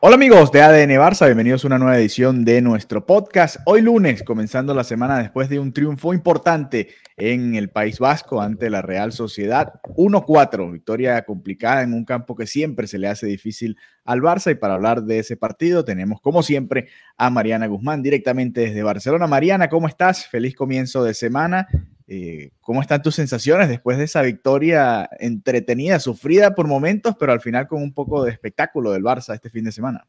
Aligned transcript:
Hola 0.00 0.14
amigos 0.14 0.52
de 0.52 0.62
ADN 0.62 0.90
Barça, 0.92 1.26
bienvenidos 1.26 1.64
a 1.64 1.66
una 1.66 1.78
nueva 1.78 1.98
edición 1.98 2.44
de 2.44 2.62
nuestro 2.62 3.04
podcast. 3.04 3.56
Hoy 3.66 3.82
lunes, 3.82 4.22
comenzando 4.22 4.72
la 4.72 4.84
semana 4.84 5.18
después 5.18 5.48
de 5.48 5.58
un 5.58 5.72
triunfo 5.72 6.14
importante 6.14 6.90
en 7.16 7.56
el 7.56 7.68
País 7.70 7.98
Vasco 7.98 8.40
ante 8.40 8.70
la 8.70 8.80
Real 8.80 9.10
Sociedad. 9.10 9.80
1-4, 9.96 10.70
victoria 10.70 11.24
complicada 11.24 11.82
en 11.82 11.94
un 11.94 12.04
campo 12.04 12.36
que 12.36 12.46
siempre 12.46 12.86
se 12.86 12.98
le 12.98 13.08
hace 13.08 13.26
difícil 13.26 13.76
al 14.04 14.20
Barça. 14.20 14.52
Y 14.52 14.54
para 14.54 14.74
hablar 14.74 15.02
de 15.02 15.18
ese 15.18 15.36
partido 15.36 15.84
tenemos, 15.84 16.20
como 16.20 16.44
siempre, 16.44 16.86
a 17.16 17.28
Mariana 17.28 17.66
Guzmán 17.66 18.00
directamente 18.00 18.60
desde 18.60 18.84
Barcelona. 18.84 19.26
Mariana, 19.26 19.68
¿cómo 19.68 19.88
estás? 19.88 20.28
Feliz 20.28 20.54
comienzo 20.54 21.02
de 21.02 21.14
semana. 21.14 21.66
Eh, 22.10 22.52
¿Cómo 22.62 22.80
están 22.80 23.02
tus 23.02 23.14
sensaciones 23.14 23.68
después 23.68 23.98
de 23.98 24.04
esa 24.04 24.22
victoria 24.22 25.10
entretenida, 25.20 26.00
sufrida 26.00 26.54
por 26.54 26.66
momentos, 26.66 27.14
pero 27.20 27.32
al 27.32 27.42
final 27.42 27.68
con 27.68 27.82
un 27.82 27.92
poco 27.92 28.24
de 28.24 28.32
espectáculo 28.32 28.92
del 28.92 29.02
Barça 29.02 29.34
este 29.34 29.50
fin 29.50 29.64
de 29.64 29.72
semana? 29.72 30.08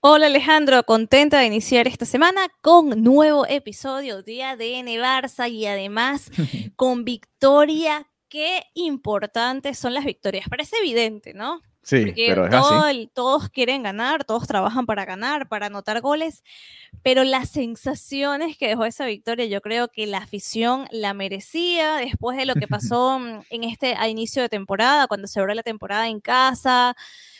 Hola 0.00 0.26
Alejandro, 0.26 0.82
contenta 0.82 1.38
de 1.38 1.46
iniciar 1.46 1.86
esta 1.86 2.04
semana 2.04 2.48
con 2.62 3.02
nuevo 3.04 3.46
episodio 3.46 4.22
de 4.22 4.42
ADN 4.42 4.88
Barça 5.00 5.48
y 5.48 5.66
además 5.66 6.32
con 6.74 7.04
victoria. 7.04 8.08
Qué 8.28 8.64
importantes 8.74 9.78
son 9.78 9.94
las 9.94 10.04
victorias. 10.04 10.48
Parece 10.48 10.76
evidente, 10.78 11.32
¿no? 11.32 11.60
Sí, 11.86 12.06
Porque 12.06 12.26
pero 12.26 12.46
es 12.46 12.50
todo 12.50 12.82
así. 12.86 13.10
todos 13.14 13.48
quieren 13.48 13.84
ganar, 13.84 14.24
todos 14.24 14.48
trabajan 14.48 14.86
para 14.86 15.04
ganar, 15.04 15.46
para 15.48 15.66
anotar 15.66 16.00
goles, 16.00 16.42
pero 17.02 17.22
las 17.22 17.48
sensaciones 17.48 18.58
que 18.58 18.66
dejó 18.66 18.84
esa 18.86 19.06
victoria, 19.06 19.46
yo 19.46 19.60
creo 19.60 19.86
que 19.86 20.06
la 20.08 20.18
afición 20.18 20.88
la 20.90 21.14
merecía 21.14 21.94
después 21.98 22.36
de 22.36 22.44
lo 22.44 22.56
que 22.56 22.66
pasó 22.68 23.20
mm, 23.20 23.42
en 23.50 23.62
este 23.64 23.94
a 23.94 24.08
inicio 24.08 24.42
de 24.42 24.48
temporada, 24.48 25.06
cuando 25.06 25.28
se 25.28 25.38
abrió 25.38 25.54
la 25.54 25.62
temporada 25.62 26.08
en 26.08 26.18
casa 26.20 26.96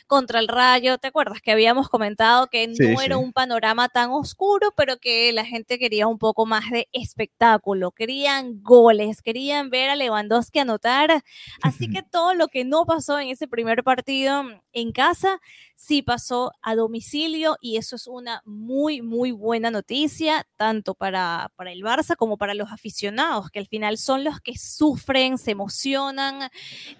contra 0.06 0.38
el 0.40 0.48
Rayo. 0.48 0.98
¿Te 0.98 1.08
acuerdas 1.08 1.40
que 1.42 1.52
habíamos 1.52 1.88
comentado 1.88 2.46
que 2.48 2.68
Sí, 2.72 2.94
no 2.94 3.00
era 3.00 3.16
sí. 3.16 3.22
un 3.22 3.32
panorama 3.32 3.88
tan 3.88 4.10
oscuro, 4.10 4.72
pero 4.76 4.98
que 4.98 5.32
la 5.32 5.44
gente 5.44 5.78
quería 5.78 6.06
un 6.06 6.18
poco 6.18 6.46
más 6.46 6.70
de 6.70 6.88
espectáculo, 6.92 7.90
querían 7.92 8.62
goles, 8.62 9.22
querían 9.22 9.70
ver 9.70 9.90
a 9.90 9.96
Lewandowski 9.96 10.60
anotar? 10.60 11.22
Así 11.62 11.88
que 11.88 12.02
todo 12.02 12.34
lo 12.34 12.48
que 12.48 12.64
no 12.64 12.84
pasó 12.86 13.18
en 13.18 13.28
ese 13.28 13.48
primer 13.48 13.82
partido 13.84 14.44
en 14.72 14.92
casa, 14.92 15.40
sí 15.74 16.02
pasó 16.02 16.52
a 16.62 16.74
domicilio 16.74 17.56
y 17.60 17.76
eso 17.76 17.96
es 17.96 18.06
una 18.06 18.42
muy, 18.44 19.02
muy 19.02 19.30
buena 19.32 19.70
noticia, 19.70 20.46
tanto 20.56 20.94
para, 20.94 21.52
para 21.56 21.72
el 21.72 21.82
Barça 21.82 22.16
como 22.16 22.36
para 22.38 22.54
los 22.54 22.70
aficionados, 22.72 23.50
que 23.50 23.58
al 23.58 23.66
final 23.66 23.98
son 23.98 24.24
los 24.24 24.40
que 24.40 24.56
sufren, 24.58 25.38
se 25.38 25.50
emocionan 25.52 26.50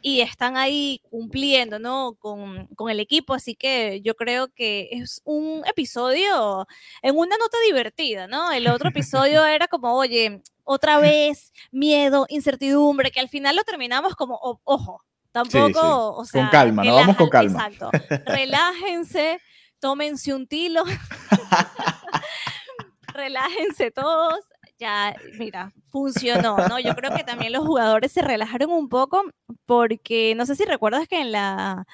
y 0.03 0.21
están 0.21 0.57
ahí 0.57 1.01
cumpliendo, 1.11 1.79
¿no? 1.79 2.15
Con, 2.19 2.67
con 2.77 2.91
el 2.91 2.96
equipo. 3.01 3.35
Así 3.35 3.55
que 3.55 4.01
yo 4.03 4.15
creo 4.15 4.49
que 4.49 4.89
es 4.93 5.21
un 5.25 5.63
episodio 5.67 6.67
en 7.03 7.17
una 7.17 7.37
nota 7.37 7.57
divertida, 7.67 8.27
¿no? 8.27 8.53
El 8.53 8.69
otro 8.69 8.89
episodio 8.91 9.45
era 9.47 9.69
como, 9.69 9.95
oye, 9.97 10.43
otra 10.65 10.99
vez, 10.99 11.53
miedo, 11.71 12.27
incertidumbre, 12.29 13.11
que 13.11 13.21
al 13.21 13.29
final 13.29 13.57
lo 13.57 13.65
terminamos 13.65 14.15
como, 14.17 14.35
"O- 14.43 14.61
ojo, 14.65 15.03
tampoco, 15.33 15.69
sí. 15.71 15.79
o 15.81 16.25
sea, 16.25 16.43
Con 16.43 16.51
calma, 16.51 16.85
¿no? 16.85 16.95
Vamos 16.97 17.17
con 17.17 17.29
calma. 17.29 17.69
Exacto. 17.71 17.91
Relájense, 18.27 19.41
tómense 19.79 20.35
un 20.35 20.47
tilo. 20.47 20.85
Relájense 23.15 23.91
todos. 23.91 24.41
Ya, 24.79 25.17
mira, 25.39 25.73
funcionó, 25.89 26.57
¿no? 26.69 26.79
Yo 26.79 26.95
creo 26.95 27.15
que 27.15 27.25
también 27.25 27.53
los 27.53 27.65
jugadores 27.65 28.13
se 28.13 28.21
relajaron 28.21 28.71
un 28.71 28.91
poco 28.91 29.23
porque 29.65 30.35
no 30.37 30.45
sé 30.45 30.55
si 30.55 30.65
recuerdas 30.67 31.09
que 31.09 31.19
en 31.21 31.33
la 31.33 31.87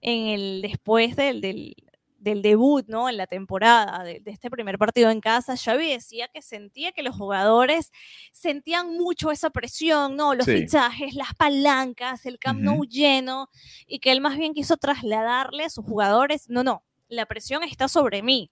en 0.00 0.28
el 0.28 0.62
después 0.62 1.16
del, 1.16 1.40
del, 1.40 1.74
del 2.18 2.42
debut, 2.42 2.86
¿no? 2.88 3.08
En 3.08 3.16
la 3.16 3.26
temporada 3.26 4.02
de, 4.04 4.20
de, 4.20 4.30
este 4.30 4.50
primer 4.50 4.76
partido 4.78 5.10
en 5.10 5.20
casa, 5.20 5.56
Xavi 5.56 5.88
decía 5.90 6.28
que 6.28 6.42
sentía 6.42 6.92
que 6.92 7.02
los 7.02 7.16
jugadores 7.16 7.90
sentían 8.32 8.96
mucho 8.96 9.30
esa 9.30 9.50
presión, 9.50 10.16
¿no? 10.16 10.34
Los 10.34 10.46
Sí. 10.46 10.58
fichajes, 10.58 11.14
las 11.14 11.34
palancas, 11.34 12.26
el 12.26 12.38
Camp 12.38 12.60
Nou 12.60 12.84
lleno, 12.84 13.48
y 13.86 13.98
que 14.00 14.12
él 14.12 14.20
más 14.20 14.36
bien 14.36 14.54
quiso 14.54 14.76
trasladarle 14.76 15.64
a 15.64 15.70
sus 15.70 15.84
jugadores, 15.84 16.48
no, 16.48 16.62
no, 16.62 16.82
la 17.08 17.26
presión 17.26 17.62
está 17.62 17.88
sobre 17.88 18.22
mí. 18.22 18.50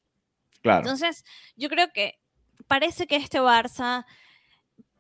Claro. 0.63 0.81
Entonces, 0.81 1.25
yo 1.57 1.69
creo 1.69 1.93
que 1.93 2.19
parece 2.67 3.07
que 3.07 3.17
este 3.17 3.41
Barça, 3.41 4.05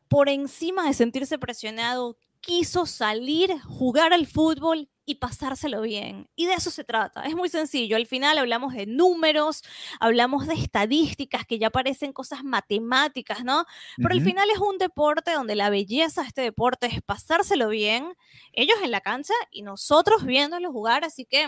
por 0.09 0.29
encima 0.29 0.87
de 0.87 0.95
sentirse 0.95 1.39
presionado, 1.39 2.17
quiso 2.41 2.87
salir, 2.87 3.61
jugar 3.63 4.13
al 4.13 4.27
fútbol 4.27 4.89
y 5.09 5.15
pasárselo 5.15 5.81
bien. 5.81 6.29
Y 6.37 6.45
de 6.45 6.53
eso 6.53 6.71
se 6.71 6.85
trata. 6.85 7.23
Es 7.23 7.35
muy 7.35 7.49
sencillo. 7.49 7.97
Al 7.97 8.07
final 8.07 8.37
hablamos 8.37 8.75
de 8.75 8.85
números, 8.85 9.63
hablamos 10.01 10.47
de 10.47 10.53
estadísticas 10.53 11.47
que 11.47 11.59
ya 11.59 11.71
parecen 11.71 12.13
cosas 12.13 12.45
matemáticas, 12.45 13.43
¿no? 13.43 13.65
Pero 13.97 14.13
al 14.13 14.21
final 14.21 14.51
es 14.51 14.59
un 14.59 14.77
deporte 14.77 15.33
donde 15.33 15.55
la 15.55 15.71
belleza 15.71 16.21
de 16.21 16.29
este 16.29 16.43
deporte 16.43 16.89
es 16.89 17.01
pasárselo 17.01 17.71
bien, 17.71 18.13
ellos 18.53 18.77
en 18.83 18.91
la 18.91 19.01
cancha 19.01 19.33
y 19.51 19.63
nosotros 19.63 20.27
viéndolo 20.27 20.71
jugar. 20.73 21.07
Así 21.07 21.25
que 21.25 21.47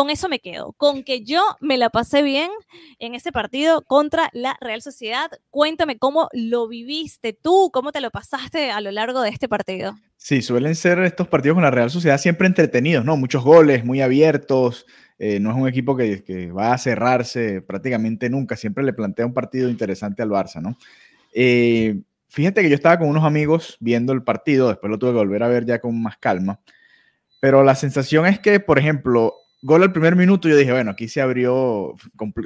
con 0.00 0.08
eso 0.08 0.30
me 0.30 0.38
quedo, 0.38 0.72
con 0.78 1.04
que 1.04 1.24
yo 1.24 1.42
me 1.60 1.76
la 1.76 1.90
pasé 1.90 2.22
bien 2.22 2.50
en 3.00 3.14
ese 3.14 3.32
partido 3.32 3.82
contra 3.82 4.30
la 4.32 4.56
Real 4.58 4.80
Sociedad. 4.80 5.30
Cuéntame 5.50 5.98
cómo 5.98 6.30
lo 6.32 6.68
viviste 6.68 7.34
tú, 7.34 7.68
cómo 7.70 7.92
te 7.92 8.00
lo 8.00 8.10
pasaste 8.10 8.70
a 8.70 8.80
lo 8.80 8.92
largo 8.92 9.20
de 9.20 9.28
este 9.28 9.46
partido. 9.46 9.98
Sí, 10.16 10.40
suelen 10.40 10.74
ser 10.74 11.00
estos 11.00 11.28
partidos 11.28 11.56
con 11.56 11.64
la 11.64 11.70
Real 11.70 11.90
Sociedad 11.90 12.16
siempre 12.16 12.46
entretenidos, 12.46 13.04
¿no? 13.04 13.18
Muchos 13.18 13.44
goles, 13.44 13.84
muy 13.84 14.00
abiertos. 14.00 14.86
eh, 15.18 15.38
no 15.38 15.50
es 15.50 15.56
un 15.58 15.68
equipo 15.68 15.94
que, 15.94 16.50
va 16.50 16.72
a 16.72 16.78
cerrarse 16.78 17.60
prácticamente 17.60 18.30
nunca. 18.30 18.56
Siempre 18.56 18.82
le 18.82 18.94
plantea 18.94 19.26
un 19.26 19.34
partido 19.34 19.68
interesante 19.68 20.22
al 20.22 20.30
Barça, 20.30 20.62
¿no? 20.62 20.78
Eh, 21.34 22.00
fíjate 22.30 22.62
que 22.62 22.70
yo 22.70 22.74
estaba 22.74 22.98
con 22.98 23.08
unos 23.10 23.24
amigos 23.24 23.76
viendo 23.80 24.14
el 24.14 24.22
partido, 24.22 24.68
después 24.68 24.90
lo 24.90 24.98
tuve 24.98 25.10
que 25.10 25.18
volver 25.18 25.42
a 25.42 25.48
ver 25.48 25.66
ya 25.66 25.78
con 25.78 26.00
más 26.00 26.16
calma. 26.16 26.58
Pero 27.38 27.62
la 27.64 27.74
sensación 27.74 28.24
es 28.24 28.38
que, 28.38 28.60
por 28.60 28.78
ejemplo, 28.78 29.34
gol 29.62 29.82
al 29.82 29.92
primer 29.92 30.16
minuto, 30.16 30.48
yo 30.48 30.56
dije, 30.56 30.72
bueno, 30.72 30.90
aquí 30.92 31.08
se 31.08 31.20
abrió, 31.20 31.94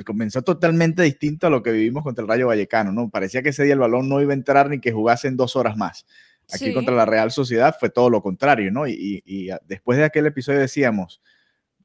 comenzó 0.05 0.43
totalmente 0.43 1.03
distinto 1.03 1.47
a 1.47 1.51
lo 1.51 1.63
que 1.63 1.71
vivimos 1.73 2.03
contra 2.03 2.23
el 2.23 2.29
Rayo 2.29 2.49
Vallecano, 2.49 2.93
¿no? 2.93 3.09
Parecía 3.11 3.43
que 3.43 3.51
ese 3.51 3.65
día 3.65 3.75
el 3.75 3.79
balón 3.81 4.09
no 4.09 4.21
iba 4.21 4.33
a 4.33 4.35
entrar 4.35 4.69
ni 4.69 4.81
que 4.81 4.93
jugasen 4.93 5.37
dos 5.37 5.55
horas 5.57 5.77
más. 5.77 6.07
Aquí 6.53 6.67
Sí. 6.67 6.75
contra 6.75 6.95
la 6.95 7.07
Real 7.07 7.31
Sociedad 7.31 7.75
fue 7.79 7.89
todo 7.89 8.11
lo 8.11 8.21
contrario, 8.23 8.71
¿no? 8.71 8.87
Y, 8.87 8.93
y- 8.93 9.23
y 9.25 9.51
a- 9.51 9.61
después 9.67 9.97
de 9.99 10.05
aquel 10.05 10.27
episodio 10.27 10.59
decíamos, 10.61 11.23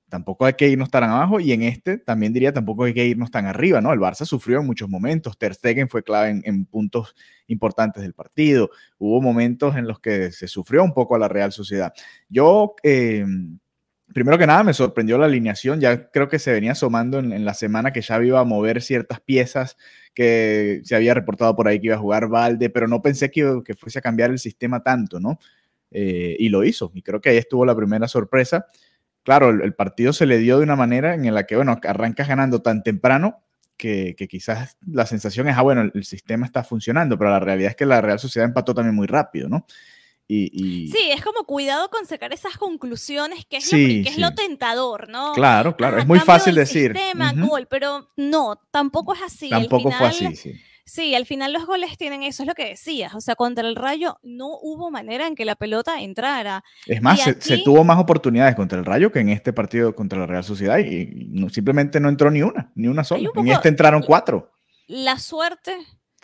tampoco 0.09 0.45
hay 0.45 0.53
que 0.53 0.67
irnos 0.67 0.89
tan 0.89 1.03
abajo 1.03 1.39
y 1.39 1.51
en 1.51 1.61
este 1.61 1.99
también 1.99 2.33
diría 2.33 2.51
tampoco 2.51 2.85
hay 2.85 2.93
que 2.95 3.05
irnos 3.05 3.29
tan 3.29 3.45
arriba, 3.45 3.79
¿no? 3.79 3.93
El 3.93 3.99
Barça 3.99 4.25
sufrió 4.25 4.59
en 4.59 4.65
muchos 4.65 4.89
momentos, 4.89 5.37
Ter 5.37 5.53
Stegen 5.53 5.87
fue 5.87 6.01
clave 6.03 6.29
en, 6.31 6.41
en 6.45 6.65
puntos 6.65 7.15
importantes 7.45 8.01
del 8.01 8.13
partido, 8.15 8.71
hubo 8.97 9.21
momentos 9.21 9.75
en 9.77 9.87
los 9.87 9.99
que 9.99 10.31
se 10.31 10.47
sufrió 10.47 10.83
un 10.83 10.93
poco 10.95 11.15
a 11.15 11.19
la 11.19 11.27
Real 11.27 11.51
Sociedad. 11.51 11.93
Yo, 12.27 12.73
eh, 12.81 13.23
primero 14.13 14.37
que 14.37 14.47
nada, 14.47 14.63
me 14.63 14.73
sorprendió 14.73 15.17
la 15.17 15.25
alineación, 15.25 15.79
ya 15.79 16.09
creo 16.09 16.27
que 16.29 16.39
se 16.39 16.51
venía 16.51 16.71
asomando 16.71 17.19
en, 17.19 17.45
la 17.45 17.53
semana 17.53 17.91
que 17.91 18.01
Xavi 18.01 18.27
iba 18.27 18.39
a 18.39 18.43
mover 18.43 18.81
ciertas 18.81 19.19
piezas 19.21 19.77
que 20.13 20.81
se 20.83 20.95
había 20.95 21.13
reportado 21.13 21.55
por 21.55 21.67
ahí 21.67 21.79
que 21.79 21.87
iba 21.87 21.95
a 21.95 21.99
jugar 21.99 22.27
Valde, 22.27 22.69
pero 22.69 22.87
no 22.87 23.01
pensé 23.01 23.29
que, 23.31 23.61
que 23.63 23.75
fuese 23.75 23.99
a 23.99 24.01
cambiar 24.01 24.31
el 24.31 24.39
sistema 24.39 24.81
tanto, 24.83 25.19
¿no? 25.19 25.39
Eh, 25.91 26.35
y 26.39 26.49
lo 26.49 26.63
hizo, 26.63 26.91
y 26.93 27.01
creo 27.01 27.21
que 27.21 27.29
ahí 27.29 27.37
estuvo 27.37 27.65
la 27.65 27.75
primera 27.75 28.07
sorpresa. 28.07 28.67
Claro, 29.23 29.49
el, 29.49 29.73
partido 29.73 30.13
se 30.13 30.25
le 30.25 30.37
dio 30.37 30.57
de 30.57 30.63
una 30.63 30.75
manera 30.75 31.13
en 31.13 31.33
la 31.33 31.45
que, 31.45 31.55
bueno, 31.55 31.79
arrancas 31.83 32.27
ganando 32.27 32.61
tan 32.61 32.83
temprano 32.83 33.43
que, 33.77 34.15
que 34.17 34.27
quizás 34.27 34.77
la 34.85 35.05
sensación 35.05 35.47
es, 35.49 35.57
ah, 35.57 35.61
bueno, 35.61 35.81
el, 35.81 35.91
el 35.93 36.03
sistema 36.03 36.45
está 36.45 36.63
funcionando, 36.63 37.17
pero 37.17 37.29
la 37.29 37.39
realidad 37.39 37.71
es 37.71 37.75
que 37.75 37.85
la 37.85 38.01
Real 38.01 38.19
Sociedad 38.19 38.47
empató 38.47 38.73
también 38.73 38.95
muy 38.95 39.07
rápido, 39.07 39.49
¿no? 39.49 39.65
Y, 40.31 40.87
Sí, 40.89 41.09
es 41.11 41.23
como 41.23 41.43
cuidado 41.43 41.89
con 41.89 42.05
sacar 42.05 42.31
esas 42.33 42.55
conclusiones, 42.55 43.45
que 43.45 43.57
es, 43.57 43.65
Sí, 43.65 43.97
lo, 43.97 44.03
que 44.03 44.09
es 44.09 44.17
lo 44.19 44.27
sí. 44.27 44.35
tentador, 44.35 45.09
¿no? 45.09 45.33
Claro, 45.33 45.75
claro, 45.75 45.97
Ah, 45.97 46.01
es 46.01 46.07
muy 46.07 46.19
fácil 46.19 46.53
decir. 46.53 46.93
sistema, 46.95 47.33
gol, 47.35 47.65
pero 47.67 48.11
no, 48.15 48.61
tampoco 48.69 49.15
es 49.15 49.21
así. 49.23 49.49
Tampoco 49.49 49.91
fue 49.91 50.07
así, 50.07 50.35
sí. 50.35 50.53
Sí, 50.85 51.13
al 51.13 51.25
final 51.27 51.53
los 51.53 51.65
goles 51.67 51.97
tienen 51.99 52.23
eso, 52.23 52.41
es 52.43 52.47
lo 52.47 52.55
que 52.55 52.65
decías. 52.69 53.13
O 53.13 53.21
sea, 53.21 53.35
contra 53.35 53.67
el 53.67 53.75
Rayo 53.75 54.17
no 54.23 54.49
hubo 54.61 54.89
manera 54.89 55.27
en 55.27 55.35
que 55.35 55.45
la 55.45 55.55
pelota 55.55 56.01
entrara. 56.01 56.63
Es 56.87 56.99
más, 57.01 57.19
se, 57.21 57.57
tuvo 57.59 57.83
más 57.83 57.99
oportunidades 57.99 58.55
contra 58.55 58.79
el 58.79 58.85
Rayo 58.85 59.11
que 59.11 59.19
en 59.19 59.29
este 59.29 59.53
partido 59.53 59.95
contra 59.95 60.17
la 60.19 60.25
Real 60.25 60.43
Sociedad 60.43 60.79
y, 60.79 60.83
y 61.01 61.27
no- 61.29 61.49
simplemente 61.49 61.99
no 61.99 62.09
entró 62.09 62.31
ni 62.31 62.41
una, 62.41 62.71
ni 62.75 62.87
una 62.87 63.03
sola. 63.03 63.21
un 63.21 63.25
En 63.27 63.33
poco- 63.33 63.51
este 63.51 63.69
entraron 63.69 64.01
cuatro. 64.01 64.51
La 64.87 65.19
suerte 65.19 65.77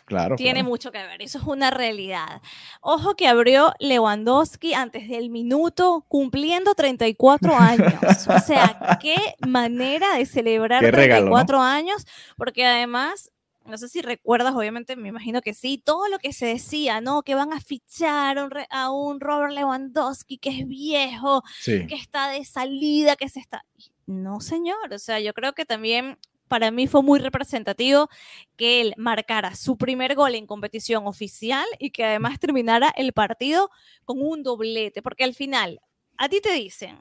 Claro. 0.06 0.36
tiene 0.36 0.60
claro. 0.60 0.68
mucho 0.68 0.92
que 0.92 0.98
ver, 0.98 1.20
eso 1.20 1.38
es 1.38 1.44
una 1.44 1.70
realidad. 1.70 2.40
Ojo 2.80 3.16
que 3.16 3.26
abrió 3.28 3.72
Lewandowski 3.80 4.72
antes 4.72 5.08
del 5.08 5.30
minuto 5.30 6.04
cumpliendo 6.08 6.74
34 6.74 7.56
años. 7.56 7.94
O 8.28 8.38
sea, 8.38 8.98
qué 9.02 9.16
manera 9.46 10.14
de 10.16 10.24
celebrar 10.26 10.80
Qué 10.82 10.90
regalo, 10.92 11.26
¿no? 11.26 11.30
34 11.44 11.60
años, 11.60 12.06
porque 12.36 12.64
además, 12.64 13.32
no 13.64 13.76
sé 13.78 13.88
si 13.88 14.00
recuerdas, 14.00 14.54
obviamente 14.54 14.94
me 14.94 15.08
imagino 15.08 15.40
que 15.42 15.52
sí, 15.54 15.76
todo 15.84 16.06
lo 16.08 16.18
que 16.20 16.32
se 16.32 16.46
decía, 16.46 17.00
¿no? 17.00 17.22
Que 17.22 17.34
van 17.34 17.52
a 17.52 17.60
fichar 17.60 18.38
a 18.38 18.44
un, 18.44 18.50
re- 18.52 18.68
a 18.70 18.90
un 18.92 19.18
Robert 19.18 19.52
Lewandowski 19.52 20.38
que 20.38 20.50
es 20.50 20.68
viejo, 20.68 21.42
Sí. 21.60 21.84
que 21.88 21.96
está 21.96 22.28
de 22.28 22.44
salida, 22.44 23.16
que 23.16 23.28
se 23.28 23.40
está... 23.40 23.64
No, 24.06 24.40
señor, 24.40 24.92
o 24.92 24.98
sea, 25.00 25.18
yo 25.18 25.34
creo 25.34 25.52
que 25.52 25.64
también 25.64 26.16
para 26.48 26.70
mí 26.70 26.86
fue 26.86 27.02
muy 27.02 27.18
representativo 27.18 28.08
que 28.56 28.80
él 28.80 28.94
marcara 28.96 29.54
su 29.54 29.76
primer 29.76 30.14
gol 30.14 30.34
en 30.34 30.46
competición 30.46 31.06
oficial 31.06 31.66
y 31.78 31.90
que 31.90 32.04
además 32.04 32.38
terminara 32.38 32.92
el 32.96 33.12
partido 33.12 33.70
con 34.04 34.20
un 34.20 34.42
doblete, 34.42 35.02
porque 35.02 35.24
al 35.24 35.34
final 35.34 35.80
a 36.18 36.28
ti 36.28 36.40
te 36.40 36.52
dicen 36.52 36.98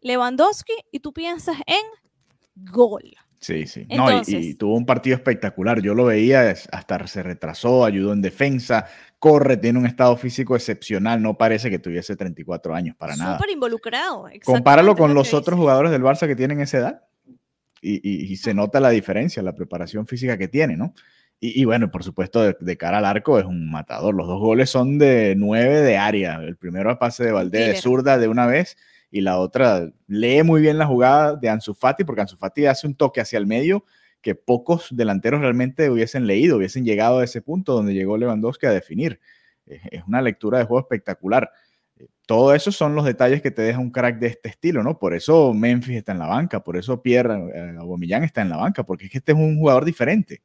Lewandowski 0.00 0.74
y 0.92 1.00
tú 1.00 1.12
piensas 1.12 1.56
en 1.66 1.84
gol. 2.72 3.14
Sí, 3.40 3.66
sí. 3.66 3.86
No, 3.88 4.06
y- 4.26 4.54
tuvo 4.54 4.74
un 4.74 4.84
partido 4.84 5.14
espectacular. 5.16 5.80
Yo 5.80 5.94
lo 5.94 6.06
veía, 6.06 6.50
hasta 6.50 7.06
se 7.06 7.22
retrasó, 7.22 7.84
ayudó 7.84 8.12
en 8.12 8.20
defensa, 8.20 8.86
corre, 9.18 9.56
tiene 9.56 9.78
un 9.78 9.86
estado 9.86 10.16
físico 10.16 10.56
excepcional. 10.56 11.22
No 11.22 11.38
parece 11.38 11.70
que 11.70 11.78
tuviese 11.78 12.16
34 12.16 12.74
años 12.74 12.96
para 12.96 13.14
nada. 13.16 13.36
Súper 13.36 13.50
involucrado. 13.50 14.26
Compáralo 14.44 14.96
con 14.96 15.10
lo 15.10 15.20
los 15.20 15.34
otros 15.34 15.58
jugadores 15.58 15.92
del 15.92 16.02
Barça 16.02 16.26
que 16.26 16.34
tienen 16.34 16.60
esa 16.60 16.78
edad. 16.78 17.07
Y, 17.80 17.96
y- 18.08 18.32
y 18.32 18.36
se 18.36 18.54
nota 18.54 18.80
la 18.80 18.90
diferencia, 18.90 19.42
la 19.42 19.54
preparación 19.54 20.06
física 20.06 20.36
que 20.38 20.48
tiene, 20.48 20.76
¿no? 20.76 20.94
Y, 21.40 21.60
y 21.60 21.64
bueno, 21.64 21.90
por 21.90 22.02
supuesto, 22.02 22.42
de, 22.42 22.56
de 22.58 22.76
cara 22.76 22.98
al 22.98 23.04
arco 23.04 23.38
es 23.38 23.44
un 23.44 23.70
matador. 23.70 24.14
Los 24.14 24.26
dos 24.26 24.40
goles 24.40 24.70
son 24.70 24.98
de 24.98 25.34
nueve 25.36 25.82
de 25.82 25.96
área. 25.96 26.36
El 26.36 26.56
primero 26.56 26.90
a 26.90 26.98
pase 26.98 27.24
de 27.24 27.32
Valdés 27.32 27.60
de 27.68 27.80
zurda 27.80 28.18
de 28.18 28.26
una 28.28 28.46
vez 28.46 28.76
y 29.10 29.20
la 29.20 29.38
otra 29.38 29.88
lee 30.08 30.42
muy 30.42 30.60
bien 30.60 30.78
la 30.78 30.86
jugada 30.86 31.36
de 31.36 31.48
Ansu 31.48 31.74
Fati 31.74 32.04
porque 32.04 32.22
Ansu 32.22 32.36
Fati 32.36 32.66
hace 32.66 32.86
un 32.86 32.94
toque 32.96 33.20
hacia 33.20 33.38
el 33.38 33.46
medio 33.46 33.84
que 34.20 34.34
pocos 34.34 34.88
delanteros 34.90 35.40
realmente 35.40 35.88
hubiesen 35.90 36.26
leído, 36.26 36.56
hubiesen 36.56 36.84
llegado 36.84 37.20
a 37.20 37.24
ese 37.24 37.40
punto 37.40 37.72
donde 37.72 37.94
llegó 37.94 38.16
Lewandowski 38.18 38.66
a 38.66 38.72
definir. 38.72 39.20
Es 39.66 40.02
una 40.08 40.20
lectura 40.20 40.58
de 40.58 40.64
juego 40.64 40.80
espectacular. 40.80 41.50
Todo 42.28 42.54
eso 42.54 42.70
son 42.70 42.94
los 42.94 43.06
detalles 43.06 43.40
que 43.40 43.50
te 43.50 43.62
deja 43.62 43.78
un 43.78 43.90
crack 43.90 44.18
de 44.18 44.26
este 44.26 44.50
estilo, 44.50 44.82
¿no? 44.82 44.98
Por 44.98 45.14
eso 45.14 45.54
Memphis 45.54 45.96
está 45.96 46.12
en 46.12 46.18
la 46.18 46.26
banca, 46.26 46.62
por 46.62 46.76
eso 46.76 47.00
Pierre 47.00 47.34
eh, 47.54 47.74
Aubameyang 47.78 48.22
está 48.22 48.42
en 48.42 48.50
la 48.50 48.58
banca, 48.58 48.84
porque 48.84 49.06
es 49.06 49.10
que 49.10 49.16
este 49.16 49.32
es 49.32 49.38
un 49.38 49.56
jugador 49.56 49.86
diferente, 49.86 50.42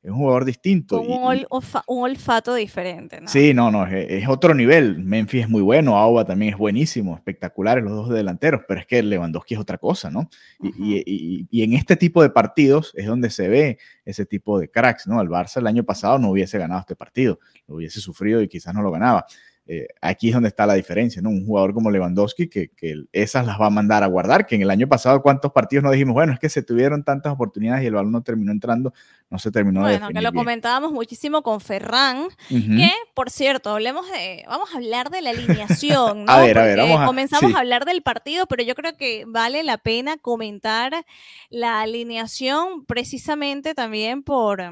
es 0.00 0.12
un 0.12 0.18
jugador 0.18 0.44
distinto. 0.44 0.96
Con 0.98 1.10
un, 1.10 1.18
ol- 1.24 1.46
un 1.88 2.02
olfato 2.04 2.54
diferente. 2.54 3.20
¿no? 3.20 3.26
Sí, 3.26 3.52
no, 3.52 3.72
no, 3.72 3.84
es, 3.84 4.06
es 4.10 4.28
otro 4.28 4.54
nivel. 4.54 5.00
Memphis 5.02 5.42
es 5.42 5.48
muy 5.48 5.60
bueno, 5.62 5.96
Auba 5.98 6.24
también 6.24 6.52
es 6.52 6.56
buenísimo, 6.58 7.16
espectaculares 7.16 7.82
los 7.82 7.94
dos 7.96 8.10
delanteros, 8.10 8.60
pero 8.68 8.78
es 8.78 8.86
que 8.86 9.02
Lewandowski 9.02 9.54
es 9.54 9.60
otra 9.60 9.76
cosa, 9.78 10.10
¿no? 10.12 10.30
Y, 10.60 10.68
y- 10.68 11.02
y- 11.04 11.48
y 11.50 11.62
en 11.64 11.72
este 11.72 11.96
tipo 11.96 12.22
de 12.22 12.30
partidos 12.30 12.92
es 12.94 13.06
donde 13.06 13.30
se 13.30 13.48
ve 13.48 13.78
ese 14.04 14.24
tipo 14.24 14.60
de 14.60 14.70
cracks, 14.70 15.08
¿no? 15.08 15.20
El 15.20 15.28
Barça 15.30 15.56
el 15.56 15.66
año 15.66 15.82
pasado 15.82 16.16
no 16.20 16.30
hubiese 16.30 16.58
ganado 16.58 16.78
este 16.78 16.94
partido, 16.94 17.40
lo 17.66 17.74
hubiese 17.74 17.98
sufrido 18.00 18.40
y 18.40 18.46
quizás 18.46 18.72
no 18.72 18.82
lo 18.82 18.92
ganaba. 18.92 19.26
Eh, 19.66 19.86
aquí 20.02 20.28
es 20.28 20.34
donde 20.34 20.50
está 20.50 20.66
la 20.66 20.74
diferencia, 20.74 21.22
¿no? 21.22 21.30
Un 21.30 21.46
jugador 21.46 21.72
como 21.72 21.90
Lewandowski 21.90 22.48
que, 22.48 22.68
que 22.76 23.04
esas 23.12 23.46
las 23.46 23.58
va 23.58 23.66
a 23.68 23.70
mandar 23.70 24.02
a 24.02 24.06
guardar, 24.08 24.46
que 24.46 24.56
en 24.56 24.60
el 24.62 24.70
año 24.70 24.86
pasado 24.88 25.22
cuántos 25.22 25.52
partidos 25.52 25.82
no 25.84 25.90
dijimos, 25.90 26.12
bueno, 26.12 26.34
es 26.34 26.38
que 26.38 26.50
se 26.50 26.62
tuvieron 26.62 27.02
tantas 27.02 27.32
oportunidades 27.32 27.82
y 27.82 27.86
el 27.86 27.94
balón 27.94 28.12
no 28.12 28.22
terminó 28.22 28.52
entrando, 28.52 28.92
no 29.30 29.38
se 29.38 29.50
terminó 29.50 29.80
de 29.86 29.92
Bueno, 29.98 30.08
que 30.08 30.14
lo 30.20 30.32
bien. 30.32 30.34
comentábamos 30.34 30.92
muchísimo 30.92 31.42
con 31.42 31.62
Ferran, 31.62 32.28
que, 32.50 32.90
por 33.14 33.30
cierto, 33.30 33.70
hablemos 33.70 34.06
de, 34.10 34.44
vamos 34.46 34.68
a 34.74 34.76
hablar 34.76 35.08
de 35.08 35.22
la 35.22 35.30
alineación, 35.30 36.24
¿no? 36.26 36.32
A 36.32 36.40
ver, 36.42 36.58
a 36.58 36.64
ver, 36.64 36.78
vamos 36.80 37.00
a- 37.00 37.06
comenzamos 37.06 37.50
sí. 37.50 37.56
a 37.56 37.60
hablar 37.60 37.86
del 37.86 38.02
partido, 38.02 38.46
pero 38.46 38.62
yo 38.62 38.74
creo 38.74 38.98
que 38.98 39.24
vale 39.26 39.62
la 39.62 39.78
pena 39.78 40.18
comentar 40.18 41.06
la 41.48 41.80
alineación 41.80 42.84
precisamente 42.84 43.74
también 43.74 44.22
por, 44.22 44.62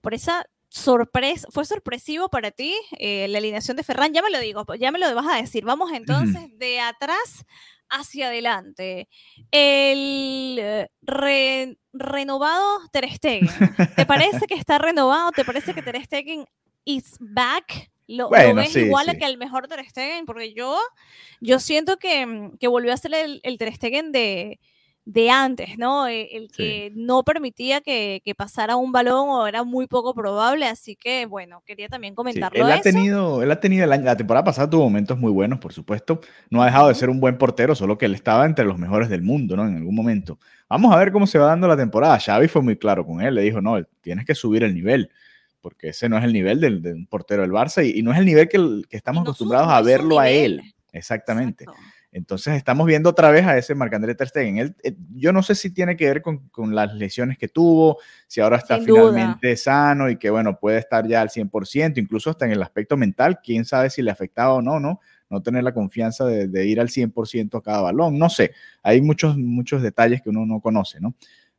por 0.00 0.14
esa 0.14 0.46
sorpresa, 0.72 1.46
fue 1.50 1.66
sorpresivo 1.66 2.30
para 2.30 2.50
ti 2.50 2.74
eh, 2.98 3.28
la 3.28 3.38
alineación 3.38 3.76
de 3.76 3.82
Ferran, 3.84 4.14
ya 4.14 4.22
me 4.22 4.30
lo 4.30 4.40
digo, 4.40 4.64
ya 4.76 4.90
me 4.90 4.98
lo 4.98 5.14
vas 5.14 5.26
a 5.30 5.36
decir, 5.36 5.64
vamos 5.64 5.92
entonces 5.92 6.40
de 6.58 6.80
atrás 6.80 7.44
hacia 7.90 8.28
adelante. 8.28 9.06
El 9.50 10.58
eh, 10.58 10.88
re- 11.02 11.76
renovado 11.92 12.80
Ter 12.90 13.10
Stegen, 13.12 13.48
¿te 13.96 14.06
parece 14.06 14.46
que 14.46 14.54
está 14.54 14.78
renovado? 14.78 15.30
¿Te 15.32 15.44
parece 15.44 15.74
que 15.74 15.82
Ter 15.82 16.02
Stegen 16.02 16.46
is 16.84 17.16
back? 17.20 17.90
¿Lo, 18.06 18.24
lo 18.24 18.28
Bueno, 18.30 18.54
ves 18.54 18.72
sí, 18.72 18.80
igual 18.80 19.10
a 19.10 19.14
que 19.14 19.26
el 19.26 19.36
mejor 19.36 19.68
Ter 19.68 19.84
Stegen? 19.86 20.24
Porque 20.24 20.54
yo, 20.54 20.78
yo 21.42 21.60
siento 21.60 21.98
que, 21.98 22.24
mm, 22.24 22.56
que 22.56 22.68
volvió 22.68 22.94
a 22.94 22.96
ser 22.96 23.12
el, 23.12 23.40
el 23.42 23.58
Ter 23.58 23.74
Stegen 23.74 24.10
de, 24.10 24.58
de 25.04 25.30
antes, 25.30 25.78
¿no? 25.78 26.06
Eh, 26.06 26.28
El 26.36 26.48
Sí. 26.50 26.56
que 26.56 26.92
no 26.94 27.24
permitía 27.24 27.80
que, 27.80 28.20
que 28.24 28.34
pasara 28.36 28.76
un 28.76 28.92
balón 28.92 29.28
o 29.30 29.46
era 29.48 29.64
muy 29.64 29.86
poco 29.88 30.14
probable, 30.14 30.66
así 30.66 30.94
que 30.94 31.26
bueno, 31.26 31.62
quería 31.66 31.88
también 31.88 32.12
Sí, 32.12 32.16
comentarlo 32.16 32.64
él 32.64 32.70
ha 32.70 32.74
eso. 32.76 32.82
tenido, 32.84 33.42
él 33.42 33.50
ha 33.50 33.58
tenido 33.58 33.86
la 33.86 34.16
temporada 34.16 34.44
pasada 34.44 34.70
tuvo 34.70 34.84
momentos 34.84 35.18
muy 35.18 35.32
buenos, 35.32 35.58
por 35.58 35.72
supuesto. 35.72 36.20
No 36.50 36.62
ha 36.62 36.66
dejado 36.66 36.88
de 36.88 36.94
ser 36.94 37.10
un 37.10 37.18
buen 37.18 37.36
portero, 37.36 37.74
solo 37.74 37.98
que 37.98 38.06
él 38.06 38.14
estaba 38.14 38.46
entre 38.46 38.64
los 38.64 38.78
mejores 38.78 39.08
del 39.08 39.22
mundo, 39.22 39.56
¿no? 39.56 39.66
En 39.66 39.76
algún 39.76 39.94
momento. 39.94 40.38
Vamos 40.68 40.94
a 40.94 40.98
ver 40.98 41.10
cómo 41.10 41.26
se 41.26 41.38
va 41.38 41.46
dando 41.46 41.66
la 41.66 41.76
temporada. 41.76 42.18
Xavi 42.20 42.46
fue 42.48 42.62
muy 42.62 42.76
claro 42.76 43.04
con 43.04 43.20
él, 43.20 43.34
le 43.34 43.42
dijo, 43.42 43.60
no, 43.60 43.82
tienes 44.00 44.24
que 44.24 44.34
subir 44.36 44.62
el 44.62 44.72
nivel, 44.72 45.10
porque 45.60 45.88
ese 45.88 46.08
no 46.08 46.16
es 46.16 46.24
el 46.24 46.32
nivel 46.32 46.60
del, 46.60 46.80
de 46.80 46.92
un 46.94 47.06
portero 47.06 47.42
del 47.42 47.50
Barça 47.50 47.84
y, 47.84 47.98
y 47.98 48.02
no 48.02 48.12
es 48.12 48.18
el 48.18 48.24
nivel 48.24 48.48
que, 48.48 48.82
estamos 48.90 49.24
no 49.24 49.30
acostumbrados 49.30 49.68
a 49.68 49.82
verlo 49.82 50.20
a 50.20 50.30
él. 50.30 50.62
Exactamente. 50.92 51.64
Exacto. 51.64 51.82
Entonces 52.12 52.54
estamos 52.54 52.86
viendo 52.86 53.08
otra 53.08 53.30
vez 53.30 53.46
a 53.46 53.56
ese 53.56 53.74
Marc-André 53.74 54.14
Ter 54.14 54.28
Stegen. 54.28 54.58
Él, 54.58 54.76
eh, 54.84 54.94
yo 55.14 55.32
no 55.32 55.42
sé 55.42 55.54
si 55.54 55.70
tiene 55.70 55.96
que 55.96 56.06
ver 56.06 56.20
con, 56.20 56.48
con 56.50 56.74
las 56.74 56.94
lesiones 56.94 57.38
que 57.38 57.48
tuvo, 57.48 57.98
si 58.26 58.42
ahora 58.42 58.58
está 58.58 58.76
Sin 58.76 58.86
duda. 58.86 59.10
finalmente 59.10 59.56
sano 59.56 60.10
y 60.10 60.16
que 60.16 60.28
bueno, 60.28 60.58
puede 60.58 60.78
estar 60.78 61.08
ya 61.08 61.22
al 61.22 61.30
100%, 61.30 61.98
incluso 61.98 62.28
hasta 62.28 62.44
en 62.44 62.52
el 62.52 62.62
aspecto 62.62 62.98
mental, 62.98 63.40
quién 63.42 63.64
sabe 63.64 63.88
si 63.88 64.02
le 64.02 64.10
afectaba 64.10 64.52
o 64.52 64.62
no, 64.62 64.78
¿no? 64.78 65.00
No 65.30 65.42
tener 65.42 65.64
la 65.64 65.72
confianza 65.72 66.26
de, 66.26 66.48
de 66.48 66.66
ir 66.66 66.78
al 66.78 66.88
100% 66.88 67.58
a 67.58 67.62
cada 67.62 67.80
balón, 67.80 68.18
no 68.18 68.28
sé, 68.28 68.52
hay 68.82 69.00
muchos, 69.00 69.38
muchos 69.38 69.80
detalles 69.80 70.20
que 70.20 70.28
uno 70.28 70.44
no 70.44 70.60
conoce, 70.60 71.00
¿no? 71.00 71.14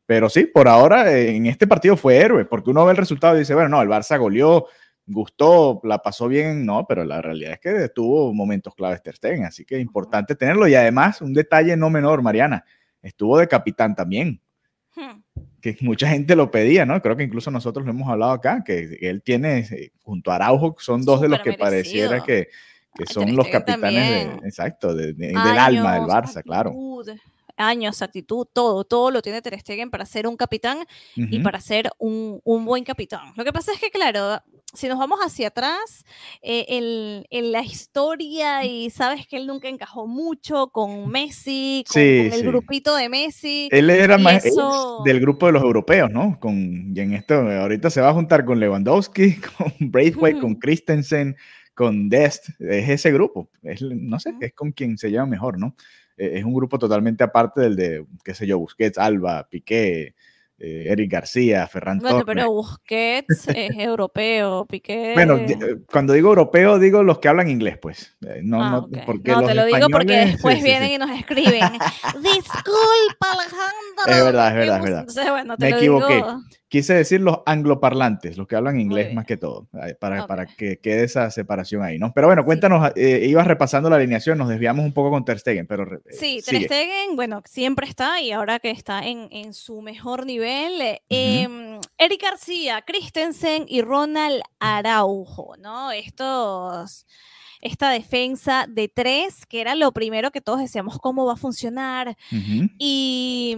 Pero 0.05 0.29
sí, 0.29 0.45
por 0.45 0.67
ahora 0.67 1.11
eh, 1.13 1.35
en 1.35 1.45
este 1.45 1.65
partido 1.65 1.95
fue 1.95 2.17
héroe, 2.17 2.45
porque 2.45 2.69
uno 2.69 2.85
ve 2.85 2.91
el 2.91 2.97
resultado 2.97 3.35
y 3.35 3.39
dice, 3.39 3.53
bueno, 3.53 3.69
no, 3.69 3.81
el 3.81 3.87
Barça 3.87 4.19
goleó, 4.19 4.67
gustó, 5.05 5.79
la 5.83 5.99
pasó 6.01 6.27
bien, 6.27 6.65
no, 6.65 6.85
pero 6.87 7.03
la 7.03 7.21
realidad 7.21 7.53
es 7.53 7.59
que 7.59 7.89
tuvo 7.89 8.33
momentos 8.33 8.73
claves 8.75 9.01
Ter 9.03 9.15
Stegen, 9.15 9.45
así 9.45 9.65
que 9.65 9.79
importante 9.79 10.35
tenerlo. 10.35 10.67
Y 10.67 10.75
además, 10.75 11.21
un 11.21 11.33
detalle 11.33 11.75
no 11.75 11.89
menor, 11.89 12.21
Mariana, 12.21 12.63
estuvo 13.01 13.37
de 13.37 13.47
capitán 13.47 13.95
también, 13.95 14.39
Hmm. 14.95 15.21
que 15.59 15.75
mucha 15.81 16.07
gente 16.07 16.35
lo 16.35 16.51
pedía, 16.51 16.85
¿no? 16.85 17.01
Creo 17.01 17.17
que 17.17 17.23
incluso 17.23 17.49
nosotros 17.49 17.83
lo 17.83 17.91
hemos 17.91 18.07
hablado 18.09 18.31
acá, 18.31 18.63
que 18.63 18.97
él 19.01 19.23
tiene, 19.23 19.59
eh, 19.71 19.91
junto 20.03 20.31
a 20.31 20.35
Araujo, 20.35 20.75
son 20.77 21.03
dos 21.03 21.19
de 21.19 21.29
los 21.29 21.39
que 21.39 21.53
pareciera 21.53 22.23
que, 22.23 22.49
que 22.95 23.05
son 23.07 23.35
los 23.35 23.47
capitanes 23.47 24.39
de- 24.41 24.47
exacto, 24.47 24.93
de- 24.93 25.13
de- 25.13 25.27
del 25.29 25.37
alma 25.37 25.93
del 25.95 26.03
Años, 26.03 26.07
Barça, 26.09 26.43
claro. 26.43 26.69
actitud, 26.69 27.09
Años, 27.55 28.01
actitud, 28.01 28.47
todo, 28.53 28.83
todo 28.83 29.09
lo 29.11 29.21
tiene 29.21 29.41
Ter 29.41 29.59
Stegen 29.59 29.89
para 29.91 30.05
ser 30.05 30.27
un 30.27 30.35
capitán 30.35 30.79
y 31.15 31.39
para 31.39 31.59
ser 31.59 31.89
un, 31.99 32.39
un 32.43 32.65
buen 32.65 32.83
capitán. 32.83 33.31
Lo 33.35 33.43
que 33.43 33.53
pasa 33.53 33.71
es 33.73 33.79
que, 33.79 33.89
claro, 33.91 34.41
si 34.73 34.87
nos 34.87 34.97
vamos 34.97 35.19
hacia 35.19 35.49
atrás, 35.49 36.03
eh, 36.41 36.65
en, 36.69 37.25
en 37.29 37.51
la 37.51 37.61
historia 37.61 38.65
y 38.65 38.89
sabes 38.89 39.27
que 39.27 39.37
él 39.37 39.45
nunca 39.47 39.67
encajó 39.69 40.07
mucho 40.07 40.67
con 40.67 41.09
Messi, 41.09 41.83
con, 41.87 42.01
Sí, 42.01 42.17
con 42.17 42.33
el 42.33 42.39
sí. 42.39 42.45
grupito 42.45 42.95
de 42.95 43.09
Messi. 43.09 43.69
Él 43.71 43.89
era 43.89 44.17
más 44.17 44.45
eso- 44.45 45.01
del 45.05 45.19
grupo 45.19 45.45
de 45.45 45.51
los 45.53 45.63
europeos, 45.63 46.09
¿no? 46.11 46.39
Con, 46.39 46.91
y 46.95 46.99
en 46.99 47.13
esto, 47.13 47.35
ahorita 47.35 47.89
se 47.89 48.01
va 48.01 48.09
a 48.09 48.13
juntar 48.13 48.45
con 48.45 48.59
Lewandowski, 48.59 49.35
con 49.57 49.73
Braithwaite, 49.91 50.39
con 50.39 50.51
Ujú. 50.51 50.59
Christensen, 50.59 51.35
con 51.75 52.09
Dest. 52.09 52.49
Es 52.59 52.89
ese 52.89 53.11
grupo. 53.11 53.49
Es, 53.61 53.81
no 53.81 54.19
sé, 54.19 54.33
es 54.41 54.53
con 54.53 54.71
quien 54.71 54.97
se 54.97 55.09
lleva 55.11 55.25
mejor, 55.25 55.59
¿no? 55.59 55.75
Eh, 56.17 56.31
Es 56.39 56.43
un 56.43 56.53
grupo 56.53 56.77
totalmente 56.79 57.23
aparte 57.23 57.61
del 57.61 57.75
de, 57.75 58.05
qué 58.23 58.33
sé 58.33 58.47
yo, 58.47 58.59
Busquets, 58.59 58.97
Alba, 58.97 59.47
Piqué, 59.49 60.15
eh, 60.63 60.85
Eric 60.91 61.11
García, 61.11 61.67
Ferran 61.67 61.99
Bueno, 61.99 62.19
Torres. 62.21 62.35
pero 62.37 62.51
Busquets 62.51 63.47
es 63.49 63.71
europeo, 63.77 64.65
Piqué. 64.65 65.11
Bueno, 65.13 65.35
de- 65.37 65.79
cuando 65.91 66.13
digo 66.13 66.29
europeo, 66.29 66.79
digo 66.79 67.03
los 67.03 67.19
que 67.19 67.27
hablan 67.27 67.49
inglés, 67.49 67.77
pues. 67.81 68.15
Eh, 68.25 68.39
No, 68.43 68.63
Ah, 68.63 68.69
no, 68.71 68.77
ok. 68.79 68.97
porque 69.05 69.31
No, 69.31 69.39
los 69.41 69.49
te 69.49 69.55
lo 69.55 69.65
digo 69.65 69.87
porque 69.91 70.13
después 70.25 70.57
sí, 70.57 70.63
vienen 70.63 70.89
sí. 70.89 70.95
y 70.95 70.97
nos 70.97 71.11
escriben. 71.11 71.71
Disculpa, 72.21 73.31
Alejandro. 73.31 74.05
Es 74.07 74.23
verdad, 74.23 74.47
es 74.49 74.55
verdad, 74.55 74.77
es 74.77 74.83
verdad. 74.83 74.99
Entonces, 75.01 75.29
bueno, 75.29 75.57
te 75.57 75.65
Me 75.65 75.71
lo 75.71 75.77
equivoqué. 75.77 76.15
digo. 76.15 76.41
Quise 76.73 76.95
decir 76.95 77.21
los 77.21 77.41
angloparlantes, 77.45 78.35
los 78.35 78.47
que 78.47 78.55
hablan 78.55 78.79
inglés 78.79 79.13
más 79.13 79.27
que 79.27 79.37
todo, 79.37 79.67
eh, 79.85 79.93
para, 79.93 80.25
para 80.25 80.47
que 80.47 80.79
quede 80.79 81.03
esa 81.03 81.29
separación 81.29 81.83
ahí, 81.83 81.99
¿no? 81.99 82.11
Pero 82.15 82.25
bueno, 82.25 82.43
cuéntanos, 82.43 82.91
eh, 82.95 83.27
ibas 83.27 83.45
repasando 83.45 83.91
la 83.91 83.97
alineación, 83.97 84.39
nos 84.39 84.49
desviamos 84.49 84.83
un 84.83 84.91
poco 84.91 85.11
con 85.11 85.23
Ter 85.23 85.37
Stegen, 85.37 85.67
pero 85.67 85.83
eh, 85.83 85.99
Sí, 86.09 86.41
Ter 86.43 86.55
sigue. 86.55 86.65
Stegen, 86.65 87.15
bueno, 87.15 87.43
siempre 87.45 87.85
está 87.85 88.19
y 88.21 88.31
ahora 88.31 88.57
que 88.57 88.71
está 88.71 89.05
en, 89.05 89.27
en 89.29 89.53
su 89.53 89.83
mejor 89.83 90.25
nivel, 90.25 90.81
eh, 90.81 91.01
em, 91.09 91.79
Eric 91.99 92.23
García, 92.23 92.81
Christensen 92.81 93.65
y 93.67 93.83
Ronald 93.83 94.41
Araujo, 94.59 95.53
¿no? 95.59 95.91
Estos, 95.91 97.05
esta 97.63 97.89
defensa 97.89 98.65
de 98.67 98.89
tres, 98.89 99.45
que 99.45 99.61
era 99.61 99.73
lo 99.75 99.93
primero 99.93 100.31
que 100.31 100.41
todos 100.41 100.59
decíamos, 100.59 100.99
¿cómo 100.99 101.25
va 101.25 101.33
a 101.33 101.37
funcionar? 101.37 102.17
Y, 102.77 103.57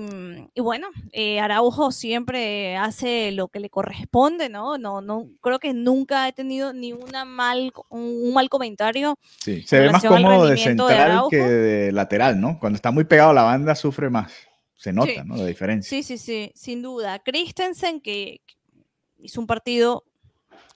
y 0.54 0.62
bueno, 0.62 0.90
eh, 1.12 1.40
Araujo 1.40 1.92
siempre 1.92 2.78
hace 2.78 3.32
lo 3.32 3.48
que 3.48 3.60
le 3.60 3.72
corresponde, 3.72 4.48
¿no? 4.48 4.78
No, 4.78 5.02
no 5.02 5.28
creo 5.42 5.58
que 5.58 5.74
nunca 5.74 6.28
he 6.28 6.34
tenido 6.34 6.72
ni 6.72 6.94
una 6.94 7.26
mal, 7.26 7.74
un, 7.90 8.32
mal 8.32 8.48
comentario. 8.48 9.18
Sí, 9.40 9.64
se 9.64 9.80
ve 9.80 9.92
más 9.92 10.06
cómodo 10.06 10.46
de 10.46 10.58
central 10.58 11.24
que 11.32 11.38
de 11.38 11.92
lateral, 11.92 12.40
¿no? 12.40 12.60
Cuando 12.60 12.76
está 12.76 12.92
muy 12.92 13.06
pegado 13.06 13.32
a 13.32 13.34
la 13.34 13.44
banda 13.44 13.74
sufre 13.74 14.12
más, 14.12 14.32
se 14.76 14.94
nota, 14.94 15.12
Sí. 15.12 15.22
¿no? 15.26 15.36
La 15.36 15.46
diferencia. 15.48 15.90
Sí, 15.90 16.04
sí, 16.04 16.20
sí, 16.20 16.52
sin 16.54 16.84
duda. 16.84 17.18
Christensen, 17.20 18.02
que 18.02 18.42
que 18.46 19.26
hizo 19.26 19.42
un 19.42 19.48
partido 19.48 20.04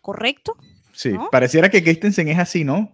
correcto. 0.02 0.56
Sí, 0.94 1.10
¿no? 1.10 1.30
pareciera 1.30 1.70
que 1.70 1.84
Christensen 1.84 2.28
es 2.30 2.40
así, 2.40 2.64
¿no? 2.64 2.92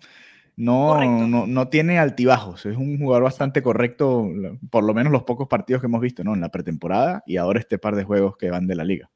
No, 0.57 1.03
no, 1.27 1.47
no 1.47 1.67
tiene 1.67 1.99
altibajos, 1.99 2.65
es 2.65 2.77
un 2.77 2.97
jugador 2.97 3.23
bastante 3.23 3.61
correcto, 3.61 4.27
por 4.69 4.83
lo 4.85 4.93
menos 4.93 5.11
los 5.11 5.23
pocos 5.23 5.47
partidos 5.49 5.81
que 5.81 5.87
hemos 5.87 5.99
visto, 6.01 6.23
¿no? 6.23 6.33
En 6.33 6.41
la 6.41 6.49
pretemporada 6.49 7.23
y 7.25 7.37
ahora 7.37 7.59
este 7.59 7.77
par 7.77 7.95
de 7.95 8.05
juegos 8.05 8.37
que 8.37 8.49
van 8.49 8.65
de 8.67 8.75
la 8.75 8.85
liga. 8.85 9.11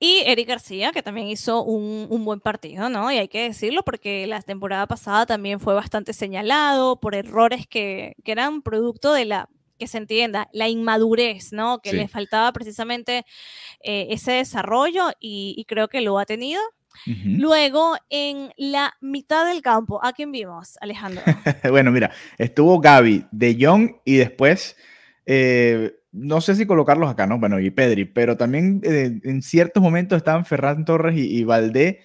Y 0.00 0.22
Eric 0.26 0.48
García, 0.48 0.90
que 0.92 1.02
también 1.02 1.28
hizo 1.28 1.62
un, 1.64 2.06
un 2.08 2.24
buen 2.24 2.40
partido, 2.40 2.88
¿no? 2.88 3.12
Y 3.12 3.18
hay 3.18 3.28
que 3.28 3.42
decirlo 3.42 3.82
porque 3.82 4.26
la 4.26 4.40
temporada 4.42 4.86
pasada 4.86 5.26
también 5.26 5.60
fue 5.60 5.74
bastante 5.74 6.12
señalado 6.12 6.98
por 6.98 7.14
errores 7.14 7.66
que, 7.66 8.14
que 8.24 8.32
eran 8.32 8.62
producto 8.62 9.12
de 9.12 9.24
la, 9.26 9.48
que 9.78 9.86
se 9.86 9.98
entienda, 9.98 10.48
la 10.52 10.68
inmadurez, 10.68 11.52
¿no? 11.52 11.80
Que 11.80 11.90
Sí. 11.90 11.96
le 11.96 12.08
faltaba 12.08 12.52
precisamente 12.52 13.24
eh, 13.82 14.06
ese 14.10 14.32
desarrollo 14.32 15.10
y, 15.20 15.54
y 15.58 15.64
creo 15.66 15.88
que 15.88 16.00
lo 16.00 16.18
ha 16.18 16.24
tenido. 16.24 16.60
Luego, 17.06 17.96
en 18.10 18.52
la 18.56 18.94
mitad 19.00 19.46
del 19.46 19.62
campo, 19.62 20.04
¿a 20.04 20.12
quién 20.12 20.32
vimos, 20.32 20.76
Alejandro? 20.80 21.22
Bueno, 21.70 21.90
mira, 21.90 22.10
estuvo 22.38 22.80
Gaby, 22.80 23.26
De 23.30 23.56
Jong 23.58 23.96
y 24.04 24.16
después, 24.16 24.76
eh, 25.26 25.92
no 26.12 26.40
sé 26.40 26.54
si 26.54 26.66
colocarlos 26.66 27.10
acá, 27.10 27.26
¿no? 27.26 27.38
Bueno, 27.38 27.58
y 27.60 27.70
Pedri, 27.70 28.04
pero 28.04 28.36
también 28.36 28.80
eh, 28.84 29.20
en 29.24 29.42
ciertos 29.42 29.82
momentos 29.82 30.16
estaban 30.16 30.44
Ferran 30.44 30.84
Torres 30.84 31.16
y, 31.16 31.38
y 31.38 31.44
Valdé 31.44 32.00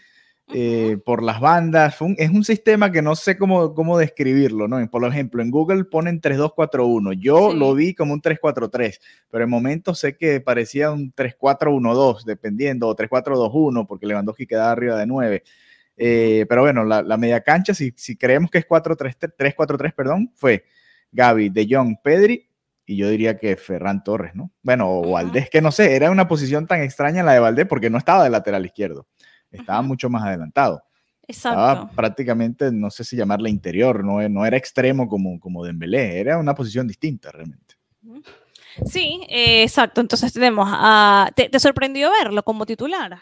eh, 0.54 0.98
por 1.06 1.24
las 1.24 1.40
bandas. 1.42 2.00
Un- 2.02 2.16
es 2.18 2.30
un 2.30 2.44
sistema 2.44 2.92
que 2.92 3.02
no 3.02 3.16
sé 3.16 3.38
cómo, 3.38 3.74
cómo 3.74 3.98
describirlo, 3.98 4.68
¿no? 4.68 4.90
Por 4.90 5.04
ejemplo, 5.06 5.42
en 5.42 5.52
Google 5.52 5.84
ponen 5.86 6.22
3-2-4-1. 6.22 7.14
Yo 7.14 7.52
Sí. 7.52 7.58
lo 7.58 7.74
vi 7.76 7.94
como 7.94 8.14
un 8.14 8.22
3-4-3, 8.22 9.00
pero 9.30 9.44
en 9.44 9.50
momentos 9.50 10.00
sé 10.00 10.16
que 10.16 10.40
parecía 10.42 10.92
un 10.92 11.12
3-4-1-2, 11.14 12.24
dependiendo, 12.26 12.88
o 12.88 12.96
3-4-2-1, 12.96 13.86
porque 13.88 14.06
Lewandowski 14.08 14.48
quedaba 14.48 14.72
arriba 14.72 14.98
de 14.98 15.06
9. 15.08 15.44
Eh, 15.98 16.46
pero 16.48 16.62
bueno, 16.62 16.84
la, 16.86 17.02
la 17.02 17.18
media 17.18 17.42
cancha, 17.42 17.74
si, 17.74 17.92
si 17.98 18.16
creemos 18.16 18.52
que 18.52 18.60
es 18.60 18.66
4-3, 18.68 19.16
3-4-3, 19.38 19.94
perdón, 19.96 20.32
fue 20.36 20.64
Gaby, 21.12 21.50
De 21.50 21.68
Jong, 21.70 21.98
Pedri 22.04 22.48
y 22.86 22.96
yo 22.98 23.10
diría 23.10 23.38
que 23.38 23.58
Ferran 23.58 24.02
Torres, 24.04 24.34
¿no? 24.36 24.52
Bueno, 24.62 24.90
o. 24.90 25.12
Valdés, 25.12 25.50
que 25.50 25.60
no 25.62 25.72
sé, 25.74 25.96
era 25.96 26.10
una 26.12 26.28
posición 26.28 26.68
tan 26.68 26.82
extraña 26.84 27.22
la 27.24 27.34
de 27.34 27.40
Valdés 27.40 27.66
porque 27.66 27.90
no 27.90 27.98
estaba 27.98 28.24
de 28.24 28.30
lateral 28.30 28.66
izquierdo, 28.66 29.08
estaba 29.52 29.80
Ujú. 29.80 29.88
mucho 29.90 30.10
más 30.10 30.24
adelantado. 30.24 30.84
Exacto. 31.28 31.60
Estaba 31.60 31.90
prácticamente, 31.92 32.72
no 32.72 32.90
sé 32.90 33.04
si 33.04 33.18
llamarle 33.18 33.50
interior, 33.50 34.04
no, 34.04 34.28
no 34.30 34.46
era 34.46 34.58
extremo 34.58 35.08
como, 35.08 35.40
como 35.40 35.66
Dembélé, 35.66 36.20
era 36.20 36.38
una 36.38 36.56
posición 36.56 36.88
distinta 36.88 37.32
realmente. 37.32 37.76
Sí, 38.86 39.22
eh, 39.28 39.64
exacto. 39.64 40.00
Entonces 40.02 40.32
tenemos 40.32 40.68
a... 40.72 41.30
¿Te, 41.36 41.50
te 41.50 41.60
sorprendió 41.60 42.10
verlo 42.12 42.44
como 42.44 42.66
titular? 42.66 43.18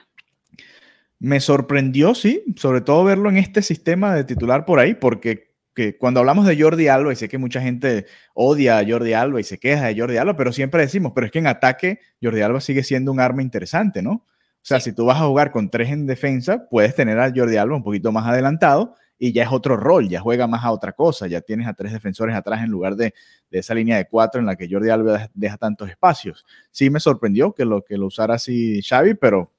Me 1.18 1.40
sorprendió, 1.40 2.14
sí, 2.14 2.44
sobre 2.58 2.82
todo 2.82 3.04
verlo 3.04 3.30
en 3.30 3.38
este 3.38 3.62
sistema 3.62 4.14
de 4.14 4.24
titular 4.26 4.66
por 4.66 4.80
ahí, 4.80 4.94
porque 4.94 5.56
que 5.76 5.98
cuando 5.98 6.22
hablamos 6.22 6.48
de 6.48 6.60
Jordi 6.60 6.88
Alba, 6.88 7.12
y 7.12 7.18
sé 7.18 7.28
que 7.28 7.38
mucha 7.38 7.62
gente 7.62 8.06
odia 8.34 8.80
a 8.80 8.86
Jordi 8.88 9.14
Alba 9.14 9.42
y 9.42 9.44
se 9.44 9.60
queja 9.60 9.88
de 9.88 10.00
Jordi 10.00 10.18
Alba, 10.18 10.38
pero 10.38 10.54
siempre 10.54 10.82
decimos, 10.82 11.12
pero 11.14 11.26
es 11.26 11.32
que 11.32 11.40
en 11.40 11.48
ataque 11.48 12.00
Jordi 12.24 12.42
Alba 12.42 12.62
sigue 12.62 12.82
siendo 12.82 13.12
un 13.12 13.20
arma 13.20 13.42
interesante, 13.42 14.02
¿no? 14.02 14.26
O 14.66 14.68
sea, 14.68 14.80
Sí. 14.80 14.90
si 14.90 14.96
tú 14.96 15.06
vas 15.06 15.22
a 15.22 15.26
jugar 15.28 15.52
con 15.52 15.70
tres 15.70 15.90
en 15.92 16.08
defensa, 16.08 16.68
puedes 16.68 16.96
tener 16.96 17.20
a 17.20 17.32
Jordi 17.34 17.56
Alba 17.56 17.76
un 17.76 17.84
poquito 17.84 18.12
más 18.12 18.26
adelantado 18.26 18.96
y 19.20 19.32
ya 19.32 19.44
es 19.44 19.50
otro 19.52 19.78
rol, 19.78 20.10
ya 20.10 20.20
juega 20.22 20.48
más 20.48 20.66
a 20.66 20.72
otra 20.72 20.92
cosa, 20.94 21.28
ya 21.28 21.40
tienes 21.40 21.68
a 21.68 21.74
tres 21.76 21.94
defensores 21.94 22.36
atrás 22.36 22.64
en 22.64 22.72
lugar 22.72 22.96
de, 22.96 23.14
de 23.52 23.60
esa 23.60 23.76
línea 23.76 23.98
de 23.98 24.08
cuatro 24.08 24.40
en 24.40 24.48
la 24.48 24.56
que 24.56 24.68
Jordi 24.68 24.90
Alba 24.90 25.14
deja, 25.14 25.30
deja 25.36 25.58
tantos 25.58 25.88
espacios. 25.92 26.46
Sí 26.72 26.90
me 26.90 27.00
sorprendió 27.00 27.54
que 27.54 27.64
lo, 27.64 27.84
que 27.84 27.96
lo 27.96 28.08
usara 28.08 28.34
así 28.34 28.82
Xavi, 28.82 29.14
pero, 29.14 29.52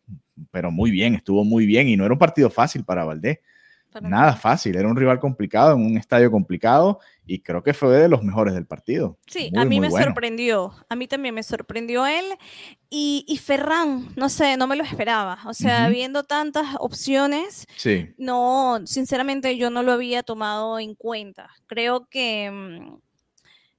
pero 0.50 0.72
muy 0.72 0.90
bien, 0.90 1.14
estuvo 1.14 1.44
muy 1.44 1.66
bien 1.66 1.88
y 1.88 1.96
no 1.96 2.04
era 2.04 2.12
un 2.12 2.18
partido 2.18 2.50
fácil 2.50 2.84
para 2.84 3.04
Valdés. 3.04 3.38
Para 4.00 4.08
Nada 4.10 4.36
fácil, 4.36 4.76
era 4.76 4.86
un 4.88 4.96
rival 4.96 5.18
complicado 5.18 5.74
en 5.74 5.86
un 5.86 5.96
estadio 5.96 6.30
complicado 6.30 7.00
y 7.24 7.40
creo 7.40 7.62
que 7.62 7.72
fue 7.72 7.96
de 7.96 8.08
los 8.08 8.22
mejores 8.22 8.52
del 8.52 8.66
partido. 8.66 9.18
Sí, 9.26 9.50
Muy, 9.52 9.62
a 9.62 9.64
mí 9.64 9.80
me 9.80 9.88
bueno. 9.88 10.04
sorprendió. 10.06 10.74
A 10.90 10.96
mí 10.96 11.08
también 11.08 11.34
me 11.34 11.42
sorprendió 11.42 12.04
él. 12.06 12.26
Y, 12.90 13.24
y 13.26 13.38
Ferran, 13.38 14.08
no 14.16 14.28
sé, 14.28 14.56
no 14.58 14.66
me 14.66 14.76
lo 14.76 14.84
esperaba. 14.84 15.38
O 15.46 15.54
sea, 15.54 15.84
Ujú. 15.84 15.92
viendo 15.94 16.24
tantas 16.24 16.76
opciones, 16.78 17.66
Sí, 17.76 18.10
no, 18.18 18.80
sinceramente 18.84 19.56
yo 19.56 19.70
no 19.70 19.82
lo 19.82 19.92
había 19.92 20.22
tomado 20.22 20.78
en 20.78 20.94
cuenta. 20.94 21.48
Creo 21.66 22.06
que 22.08 22.50
mm, 22.50 22.98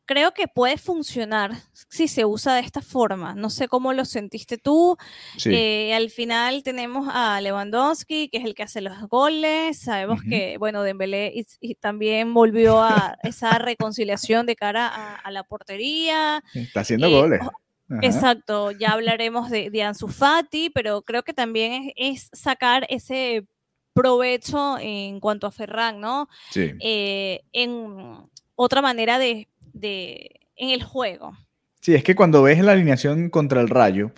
creo 0.07 0.31
que 0.33 0.47
puede 0.47 0.77
funcionar 0.79 1.51
si 1.89 2.07
se 2.07 2.25
usa 2.25 2.55
de 2.55 2.61
esta 2.61 2.81
forma. 2.81 3.35
No 3.35 3.51
sé 3.51 3.67
cómo 3.67 3.93
lo 3.93 4.05
sentiste 4.05 4.57
tú. 4.57 4.97
sí. 5.37 5.51
Eh, 5.53 5.93
al 5.93 6.09
final 6.09 6.63
tenemos 6.63 7.07
a 7.13 7.39
Lewandowski, 7.41 8.29
que 8.29 8.37
es 8.39 8.45
el 8.45 8.55
que 8.55 8.63
hace 8.63 8.81
los 8.81 8.99
goles. 9.09 9.77
Sabemos 9.79 10.21
que, 10.27 10.57
bueno, 10.57 10.81
Dembélé 10.81 11.31
y, 11.35 11.45
y 11.61 11.75
también 11.75 12.33
volvió 12.33 12.81
a 12.81 13.17
esa 13.23 13.59
reconciliación 13.59 14.47
de 14.47 14.55
cara 14.55 14.87
a, 14.87 15.15
a 15.15 15.29
la 15.29 15.43
portería. 15.43 16.43
Está 16.55 16.79
haciendo 16.79 17.07
eh, 17.07 17.11
goles. 17.21 17.41
o- 17.43 17.51
Ajá. 17.89 17.99
Exacto, 18.01 18.71
ya 18.71 18.89
hablaremos 18.91 19.49
de, 19.49 19.69
de 19.69 19.83
Ansu 19.83 20.09
Fati, 20.09 20.69
pero 20.71 21.03
creo 21.03 21.23
que 21.23 21.31
también 21.33 21.93
es, 21.95 22.29
es 22.31 22.39
sacar 22.41 22.85
ese 22.89 23.45
provecho 23.93 24.77
en 24.79 25.19
cuanto 25.19 25.47
a 25.47 25.51
Ferran, 25.51 25.99
¿no? 25.99 26.27
Sí. 26.51 26.71
Eh, 26.81 27.41
en 27.53 28.29
otra 28.55 28.81
manera 28.81 29.19
de, 29.19 29.47
de, 29.79 30.39
en 30.55 30.69
el 30.69 30.83
juego. 30.83 31.37
Sí, 31.81 31.95
es 31.95 32.03
que 32.03 32.15
cuando 32.15 32.43
ves 32.43 32.63
la 32.63 32.73
alineación 32.73 33.29
contra 33.29 33.61
el 33.61 33.69
Rayo, 33.69 34.11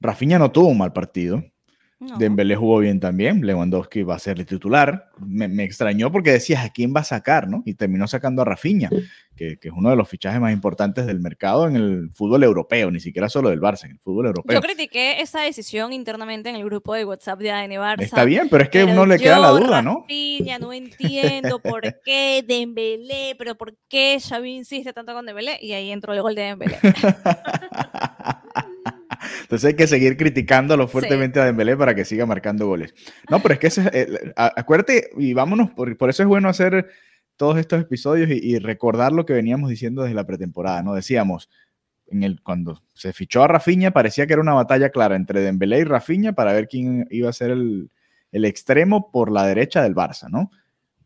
Rafinha 0.00 0.38
no 0.38 0.52
tuvo 0.52 0.68
un 0.68 0.78
mal 0.78 0.92
partido. 0.92 1.42
¿No? 2.00 2.16
Dembélé 2.18 2.56
jugó 2.56 2.78
bien 2.78 3.00
también. 3.00 3.44
Lewandowski 3.44 4.02
va 4.02 4.14
a 4.14 4.18
ser 4.18 4.38
el 4.38 4.46
titular. 4.46 5.10
Me, 5.18 5.48
me 5.48 5.64
extrañó 5.64 6.12
porque 6.12 6.30
decías 6.30 6.64
a 6.64 6.70
quién 6.70 6.94
va 6.94 7.00
a 7.00 7.04
sacar, 7.04 7.48
¿no? 7.48 7.62
Y 7.66 7.74
terminó 7.74 8.06
sacando 8.06 8.42
a 8.42 8.44
Rafinha, 8.44 8.88
que, 9.34 9.56
que 9.58 9.68
es 9.68 9.74
uno 9.76 9.90
de 9.90 9.96
los 9.96 10.08
fichajes 10.08 10.40
más 10.40 10.52
importantes 10.52 11.06
del 11.06 11.20
mercado 11.20 11.66
en 11.66 11.76
el 11.76 12.10
fútbol 12.12 12.44
europeo, 12.44 12.90
ni 12.90 13.00
siquiera 13.00 13.28
solo 13.28 13.50
del 13.50 13.60
Barça, 13.60 13.84
en 13.86 13.92
el 13.92 13.98
fútbol 13.98 14.26
europeo. 14.26 14.54
Yo 14.54 14.62
critiqué 14.62 15.20
esa 15.20 15.40
decisión 15.40 15.92
internamente 15.92 16.48
en 16.48 16.56
el 16.56 16.64
grupo 16.64 16.94
de 16.94 17.04
WhatsApp 17.04 17.40
de 17.40 17.50
ADN 17.50 17.72
Barça. 17.72 18.02
Está 18.02 18.24
bien, 18.24 18.48
pero 18.48 18.62
es 18.62 18.70
que 18.70 18.80
pero 18.84 18.92
uno 18.92 19.06
le 19.06 19.18
queda 19.18 19.38
la 19.38 19.50
duda, 19.50 19.82
¿no? 19.82 20.02
Rafinha, 20.02 20.58
no 20.58 20.72
entiendo 20.72 21.60
por 21.60 21.82
qué 22.04 22.44
Dembélé, 22.46 23.34
pero 23.36 23.56
por 23.56 23.76
qué 23.88 24.18
Xavi 24.20 24.56
insiste 24.56 24.92
tanto 24.92 25.12
con 25.14 25.26
Dembélé 25.26 25.58
y 25.60 25.72
ahí 25.72 25.90
entró 25.90 26.12
el 26.12 26.22
gol 26.22 26.34
de 26.34 26.42
Dembélé. 26.42 26.78
Entonces 29.48 29.68
hay 29.68 29.76
que 29.76 29.86
seguir 29.86 30.18
criticándolo 30.18 30.88
fuertemente 30.88 31.40
a 31.40 31.46
Dembélé 31.46 31.74
para 31.74 31.94
que 31.94 32.04
siga 32.04 32.26
marcando 32.26 32.66
goles. 32.66 32.92
No, 33.30 33.40
pero 33.40 33.54
es 33.54 33.60
que 33.60 33.68
ese, 33.68 33.80
es, 33.80 33.94
eh, 33.94 34.32
acuérdate 34.36 35.08
y 35.16 35.32
vámonos, 35.32 35.70
por, 35.70 35.96
por 35.96 36.10
eso 36.10 36.22
es 36.22 36.28
bueno 36.28 36.50
hacer 36.50 36.90
todos 37.38 37.56
estos 37.56 37.80
episodios 37.80 38.28
y, 38.28 38.34
y 38.34 38.58
recordar 38.58 39.12
lo 39.12 39.24
que 39.24 39.32
veníamos 39.32 39.70
diciendo 39.70 40.02
desde 40.02 40.14
la 40.14 40.26
pretemporada, 40.26 40.82
¿no? 40.82 40.92
Decíamos, 40.92 41.48
en 42.08 42.24
el, 42.24 42.42
cuando 42.42 42.82
se 42.92 43.14
fichó 43.14 43.42
a 43.42 43.48
Rafinha 43.48 43.90
parecía 43.90 44.26
que 44.26 44.34
era 44.34 44.42
una 44.42 44.52
batalla 44.52 44.90
clara 44.90 45.16
entre 45.16 45.40
Dembélé 45.40 45.78
y 45.78 45.84
Rafinha 45.84 46.34
para 46.34 46.52
ver 46.52 46.68
quién 46.68 47.06
iba 47.10 47.30
a 47.30 47.32
ser 47.32 47.50
el, 47.50 47.90
el 48.32 48.44
extremo 48.44 49.10
por 49.10 49.32
la 49.32 49.46
derecha 49.46 49.82
del 49.82 49.94
Barça, 49.94 50.28
¿no? 50.28 50.50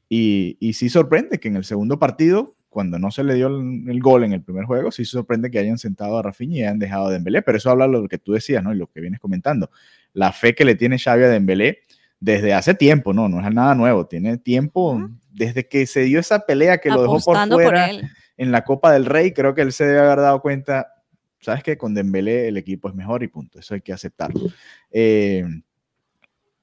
Y, 0.09 0.57
y 0.59 0.73
sí 0.73 0.89
sorprende 0.89 1.39
que 1.39 1.47
en 1.47 1.55
el 1.55 1.65
segundo 1.65 2.01
partido, 2.01 2.57
cuando 2.73 2.99
no 2.99 3.11
se 3.11 3.23
le 3.23 3.35
dio 3.35 3.49
el, 3.49 4.01
gol 4.01 4.25
en 4.25 4.33
el 4.33 4.43
primer 4.43 4.65
juego, 4.65 4.91
sí 4.91 5.05
sorprende 5.05 5.51
que 5.51 5.59
hayan 5.59 5.77
sentado 5.77 6.19
a 6.19 6.23
Rafinha 6.23 6.57
y 6.57 6.63
hayan 6.63 6.79
dejado 6.79 7.09
a 7.09 7.11
Dembélé, 7.13 7.43
pero 7.43 7.59
eso 7.59 7.71
habla 7.71 7.87
de 7.87 7.93
lo 7.93 8.09
que 8.09 8.19
tú 8.19 8.33
decías, 8.33 8.65
¿no? 8.65 8.73
Y 8.73 8.79
lo 8.79 8.87
que 8.87 9.01
vienes 9.01 9.21
comentando. 9.21 9.71
La 10.15 10.33
fe 10.33 10.55
que 10.55 10.65
le 10.65 10.75
tiene 10.75 10.99
Xavi 10.99 11.25
a 11.25 11.29
Dembélé 11.29 11.81
desde 12.19 12.55
hace 12.55 12.75
tiempo, 12.75 13.13
¿no? 13.13 13.29
No 13.29 13.47
es 13.47 13.55
nada 13.55 13.75
nuevo, 13.75 14.07
tiene 14.07 14.39
tiempo 14.39 15.11
desde 15.31 15.69
que 15.69 15.87
se 15.87 16.01
dio 16.01 16.19
esa 16.19 16.41
pelea 16.41 16.79
que 16.79 16.89
lo 16.89 17.03
dejó 17.03 17.21
por 17.21 17.37
fuera 17.49 17.91
en 18.37 18.53
la 18.53 18.65
Copa 18.65 18.93
del 18.93 19.05
Rey, 19.05 19.33
creo 19.33 19.55
que 19.55 19.61
él 19.61 19.73
se 19.73 19.85
debe 19.85 20.01
haber 20.01 20.21
dado 20.21 20.41
cuenta, 20.41 20.95
¿sabes 21.41 21.63
qué? 21.63 21.77
Con 21.77 21.93
Dembélé 21.93 22.49
el 22.49 22.57
equipo 22.57 22.89
es 22.89 22.95
mejor 22.95 23.23
y 23.23 23.29
punto, 23.29 23.59
eso 23.59 23.75
hay 23.75 23.83
que 23.83 23.93
aceptarlo. 23.93 24.41
Eh, 24.91 25.45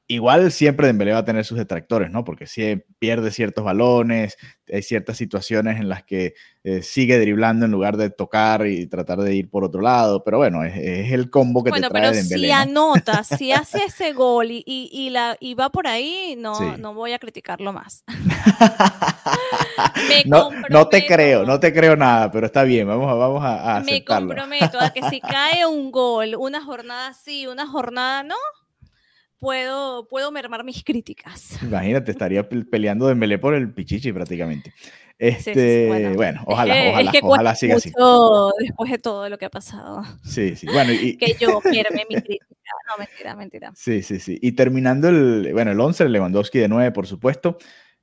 igual 0.10 0.51
siempre 0.51 0.88
Dembélé 0.88 1.13
va 1.13 1.20
a 1.20 1.25
tener 1.25 1.46
sus 1.46 1.58
detractores, 1.58 2.10
¿no? 2.10 2.24
Porque 2.24 2.48
si 2.48 2.84
pierde 2.98 3.30
ciertos 3.30 3.63
balones, 3.63 4.38
hay 4.68 4.82
ciertas 4.82 5.18
situaciones 5.18 5.80
en 5.80 5.88
las 5.88 6.04
que 6.04 6.34
eh, 6.63 6.82
sigue 6.82 7.20
driblando 7.20 7.66
en 7.66 7.72
lugar 7.72 7.96
de 7.96 8.10
tocar 8.10 8.66
y 8.66 8.88
tratar 8.88 9.20
de 9.20 9.36
ir 9.36 9.51
por 9.51 9.63
otro 9.63 9.82
lado, 9.82 10.24
pero 10.24 10.39
bueno, 10.39 10.63
es, 10.63 11.12
el 11.12 11.30
combo 11.30 11.63
que 11.63 11.72
te 11.72 11.80
trae 11.80 11.92
pero 11.92 12.12
Dembélé. 12.12 12.48
Si 12.48 12.51
anota, 12.51 13.24
si 13.38 13.51
hace 13.51 13.84
ese 13.86 14.13
gol 14.13 14.50
y, 14.50 14.63
y, 14.66 15.12
la, 15.12 15.38
y 15.39 15.54
va 15.54 15.70
por 15.70 15.86
ahí, 15.86 16.36
no, 16.38 16.75
no 16.78 16.96
voy 16.96 17.13
a 17.13 17.20
criticarlo 17.20 17.72
más. 17.72 18.04
no, 20.25 20.50
no, 20.70 20.88
te 20.88 21.06
creo, 21.06 21.46
no 21.46 21.60
te 21.60 21.72
creo 21.72 21.96
nada, 21.96 22.32
pero 22.32 22.48
está 22.48 22.63
bien, 22.63 22.88
vamos 22.88 23.12
a, 23.12 23.13
vamos 23.13 23.44
a, 23.44 23.78
a 23.78 23.80
Me 23.82 24.04
comprometo 24.04 24.80
a 24.80 24.92
que 24.92 25.04
si 25.04 25.22
cae 25.22 25.68
un 25.68 25.92
gol, 25.92 26.36
una 26.36 26.63
jornada 26.63 27.13
sí, 27.13 27.46
una 27.46 27.68
jornada 27.68 28.24
no, 28.24 28.36
puedo, 29.39 30.08
puedo 30.08 30.31
mermar 30.31 30.63
mis 30.63 30.84
críticas. 30.84 31.58
Imagínate, 31.63 32.12
estaría 32.12 32.48
peleando 32.48 33.05
de 33.05 33.12
Dembélé 33.12 33.39
por 33.39 33.53
el 33.53 33.74
Pichichi 33.74 34.12
prácticamente. 34.12 34.74
Este, 35.17 36.13
bueno, 36.15 36.43
ojalá, 36.46 36.74
ojalá, 36.91 37.12
ojalá 37.24 37.55
siga 37.55 37.75
así. 37.75 37.91
Después 38.60 38.89
de 38.89 38.98
todo 39.00 39.27
lo 39.27 39.38
que 39.38 39.46
ha 39.46 39.50
pasado. 39.50 40.01
Sí, 40.24 40.55
sí. 40.55 40.65
Bueno, 40.67 40.93
y, 40.93 41.17
que 41.17 41.36
yo 41.38 41.60
merme 41.65 42.05
mi 42.10 42.15
crítica. 42.15 42.46
No, 42.88 42.98
mentira, 42.98 43.36
mentira. 43.36 43.72
Sí, 43.75 44.01
sí, 44.01 44.19
sí. 44.19 44.39
Y 44.41 44.53
terminando 44.53 45.10
el, 45.10 45.50
bueno, 45.51 45.72
el 45.72 45.79
11, 45.79 46.08
Lewandowski 46.08 46.60
de 46.60 46.69
9, 46.69 46.91
por 46.91 47.05
supuesto. 47.05 47.58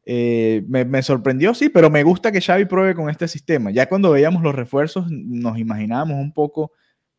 Eh, 0.05 0.63
me, 0.69 0.85
me, 0.85 1.03
sorprendió, 1.03 1.55
sí, 1.55 1.71
pero 1.71 1.91
me 1.91 2.03
gusta 2.03 2.31
que 2.31 2.43
Xavi 2.43 2.67
pruebe 2.67 2.95
con 2.95 3.09
este 3.09 3.29
sistema. 3.29 3.71
Ya 3.71 3.89
cuando 3.89 4.11
veíamos 4.11 4.43
los 4.43 4.55
refuerzos, 4.55 5.07
nos 5.11 5.59
imaginábamos 5.59 6.19
un 6.19 6.33
poco 6.33 6.73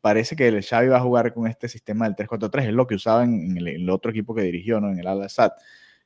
parece 0.07 0.37
que 0.37 0.47
el 0.47 0.63
Xavi 0.63 0.87
va 0.87 0.97
a 0.97 1.01
jugar 1.01 1.33
con 1.33 1.47
este 1.47 1.67
sistema 1.67 2.05
del 2.05 2.15
3-4-3, 2.15 2.67
es 2.67 2.73
lo 2.73 2.87
que 2.87 2.95
usaba 2.95 3.25
en, 3.25 3.57
el, 3.57 3.89
otro 3.89 4.09
equipo 4.09 4.33
que 4.33 4.41
dirigió, 4.41 4.79
¿no? 4.79 4.89
En 4.89 4.99
el 4.99 5.05
Al-Assad. 5.05 5.51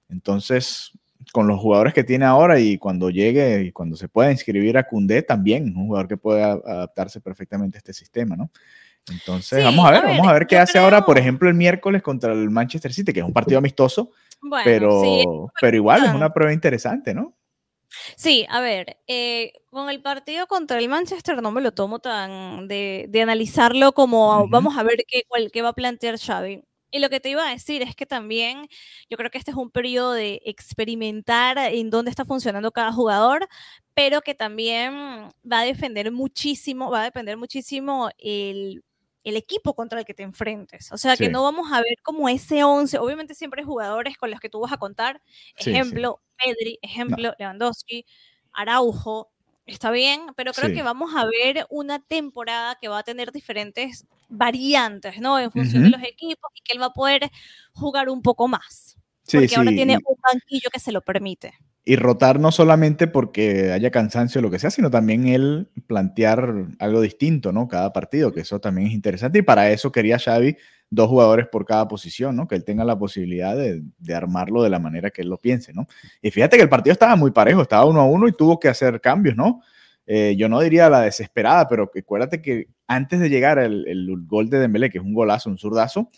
Entonces, 0.10 0.92
con 1.32 1.46
los 1.46 1.60
jugadores 1.60 1.94
que 1.94 2.04
tiene 2.04 2.26
ahora 2.26 2.60
y 2.60 2.80
cuando 2.80 3.12
llegue 3.12 3.62
y 3.62 3.72
cuando 3.72 3.96
se 3.96 4.10
pueda 4.10 4.32
inscribir 4.32 4.76
a 4.76 4.88
Cundé 4.88 5.22
también, 5.22 5.66
un 5.78 5.86
jugador 5.86 6.08
que 6.08 6.18
puede 6.18 6.42
adaptarse 6.42 7.22
perfectamente 7.22 7.78
a 7.78 7.80
este 7.80 7.94
sistema, 7.94 8.36
¿no? 8.36 8.50
Entonces, 9.12 9.64
vamos 9.64 9.86
a 9.86 9.92
ver, 9.92 10.04
vamos 10.04 10.28
a 10.28 10.34
ver 10.34 10.48
qué 10.48 10.58
hace 10.58 10.80
ahora, 10.80 11.06
por 11.06 11.20
ejemplo, 11.20 11.48
el 11.48 11.54
miércoles 11.54 12.02
contra 12.02 12.34
el 12.34 12.50
Manchester 12.50 12.92
City, 12.92 13.14
que 13.14 13.20
es 13.20 13.26
un 13.26 13.34
partido 13.34 13.60
amistoso, 13.60 14.10
pero, 14.64 15.52
pero 15.62 15.78
igual 15.78 16.06
es 16.06 16.12
una 16.12 16.34
prueba 16.34 16.54
interesante, 16.54 17.14
¿no? 17.14 17.36
Sí, 18.16 18.46
a 18.50 18.62
ver, 18.62 18.98
eh, 19.08 19.54
con 19.70 19.90
el 19.90 20.02
partido 20.02 20.48
contra 20.48 20.80
el 20.80 20.90
Manchester 20.90 21.42
no 21.42 21.52
me 21.52 21.62
lo 21.62 21.72
tomo 21.74 22.00
tan 22.00 22.68
de, 22.68 23.10
analizarlo 23.22 23.94
como 23.94 24.48
vamos 24.50 24.78
a 24.78 24.84
ver 24.84 25.04
qué, 25.08 25.24
qué 25.52 25.62
va 25.62 25.70
a 25.70 25.74
plantear 25.74 26.18
Xavi. 26.20 26.64
Y 26.94 27.00
lo 27.00 27.10
que 27.10 27.22
te 27.22 27.30
iba 27.30 27.48
a 27.48 27.52
decir 27.52 27.82
es 27.82 27.96
que 27.96 28.06
también 28.06 28.68
yo 29.10 29.18
creo 29.18 29.32
que 29.32 29.38
este 29.38 29.52
es 29.52 29.58
un 29.58 29.72
periodo 29.72 30.12
de 30.14 30.42
experimentar 30.46 31.58
en 31.58 31.90
dónde 31.90 32.12
está 32.12 32.26
funcionando 32.26 32.72
cada 32.72 32.92
jugador, 32.92 33.48
pero 33.94 34.22
que 34.22 34.36
también 34.36 35.30
va 35.50 35.60
a 35.62 35.64
defender 35.66 36.12
muchísimo, 36.12 36.92
va 36.92 37.02
a 37.02 37.04
depender 37.06 37.38
muchísimo 37.38 38.10
el 38.18 38.84
el 39.24 39.38
equipo 39.38 39.76
contra 39.76 40.00
el 40.00 40.06
que 40.06 40.14
te 40.14 40.24
enfrentes. 40.24 40.92
O 40.92 40.98
sea, 40.98 41.16
que 41.16 41.30
no 41.30 41.44
vamos 41.44 41.72
a 41.72 41.82
ver 41.82 41.96
como 42.02 42.28
ese 42.30 42.64
11. 42.64 42.98
Obviamente 42.98 43.36
siempre 43.36 43.62
hay 43.62 43.66
jugadores 43.66 44.18
con 44.18 44.32
los 44.32 44.40
que 44.40 44.50
tú 44.50 44.60
vas 44.60 44.72
a 44.72 44.78
contar. 44.78 45.22
Ejemplo, 45.56 46.22
Pedri, 46.38 46.80
ejemplo, 46.82 47.34
Lewandowski, 47.38 48.06
Araujo. 48.54 49.32
Está 49.66 49.92
bien, 49.92 50.22
pero 50.36 50.54
creo 50.54 50.74
que 50.74 50.82
vamos 50.82 51.16
a 51.16 51.26
ver 51.26 51.66
una 51.70 52.00
temporada 52.00 52.78
que 52.82 52.88
va 52.88 53.00
a 53.00 53.04
tener 53.04 53.32
diferentes 53.32 54.06
variantes, 54.28 55.20
¿no? 55.20 55.40
En 55.40 55.52
función 55.52 55.84
de 55.84 55.90
los 55.92 56.04
equipos 56.04 56.52
y 56.56 56.62
que 56.62 56.74
él 56.74 56.82
va 56.82 56.88
a 56.88 56.94
poder 56.94 57.30
jugar 57.74 58.10
un 58.10 58.22
poco 58.22 58.48
más. 58.48 58.98
porque 59.32 59.56
ahora 59.56 59.70
tiene 59.70 59.98
un 59.98 60.18
banquillo 60.22 60.70
que 60.74 60.80
se 60.80 60.92
lo 60.92 61.02
permite 61.02 61.54
y 61.84 61.96
rotar 61.96 62.40
no 62.40 62.52
solamente 62.52 63.08
porque 63.08 63.72
haya 63.72 63.90
cansancio 63.90 64.40
o 64.40 64.42
lo 64.44 64.52
que 64.52 64.60
sea, 64.60 64.70
sino 64.70 64.92
también 64.92 65.28
él 65.28 65.70
plantear 65.88 66.68
algo 66.80 67.02
distinto, 67.02 67.52
¿no? 67.52 67.68
Cada 67.68 67.92
partido, 67.92 68.32
que 68.32 68.42
eso 68.42 68.60
también 68.60 68.88
es 68.88 68.94
interesante. 68.94 69.40
Y 69.40 69.42
para 69.42 69.72
eso 69.72 69.92
quería 69.92 70.20
Xavi 70.20 70.56
dos 70.92 71.10
jugadores 71.10 71.48
por 71.48 71.66
cada 71.66 71.88
posición, 71.88 72.36
¿no? 72.36 72.48
Que 72.48 72.56
él 72.56 72.66
tenga 72.66 72.84
la 72.84 73.00
posibilidad 73.00 73.56
de, 73.56 73.82
armarlo 74.14 74.62
de 74.62 74.70
la 74.70 74.78
manera 74.78 75.10
que 75.10 75.22
él 75.22 75.30
lo 75.30 75.38
piense, 75.38 75.74
¿no? 75.74 75.88
Y 76.22 76.30
fíjate 76.30 76.58
que 76.58 76.64
el 76.64 76.70
partido 76.70 76.92
estaba 76.92 77.16
muy 77.16 77.32
parejo, 77.32 77.62
estaba 77.62 77.86
uno 77.86 78.02
a 78.02 78.06
uno 78.06 78.28
y 78.28 78.34
tuvo 78.34 78.60
que 78.60 78.68
hacer 78.68 79.00
cambios, 79.02 79.36
¿no? 79.36 79.62
Eh, 80.06 80.36
yo 80.38 80.50
no 80.50 80.60
diría 80.60 80.90
la 80.90 81.02
desesperada, 81.02 81.68
pero 81.68 81.90
acuérdate 81.98 82.42
que 82.42 82.68
antes 82.88 83.22
de 83.22 83.30
llegar 83.30 83.58
el, 83.58 83.88
el, 83.88 84.26
gol 84.28 84.50
de 84.50 84.60
Dembélé, 84.60 84.90
que 84.90 84.98
es 84.98 85.04
un 85.04 85.14
golazo, 85.14 85.50
un 85.50 85.58
zurdazo, 85.58 86.10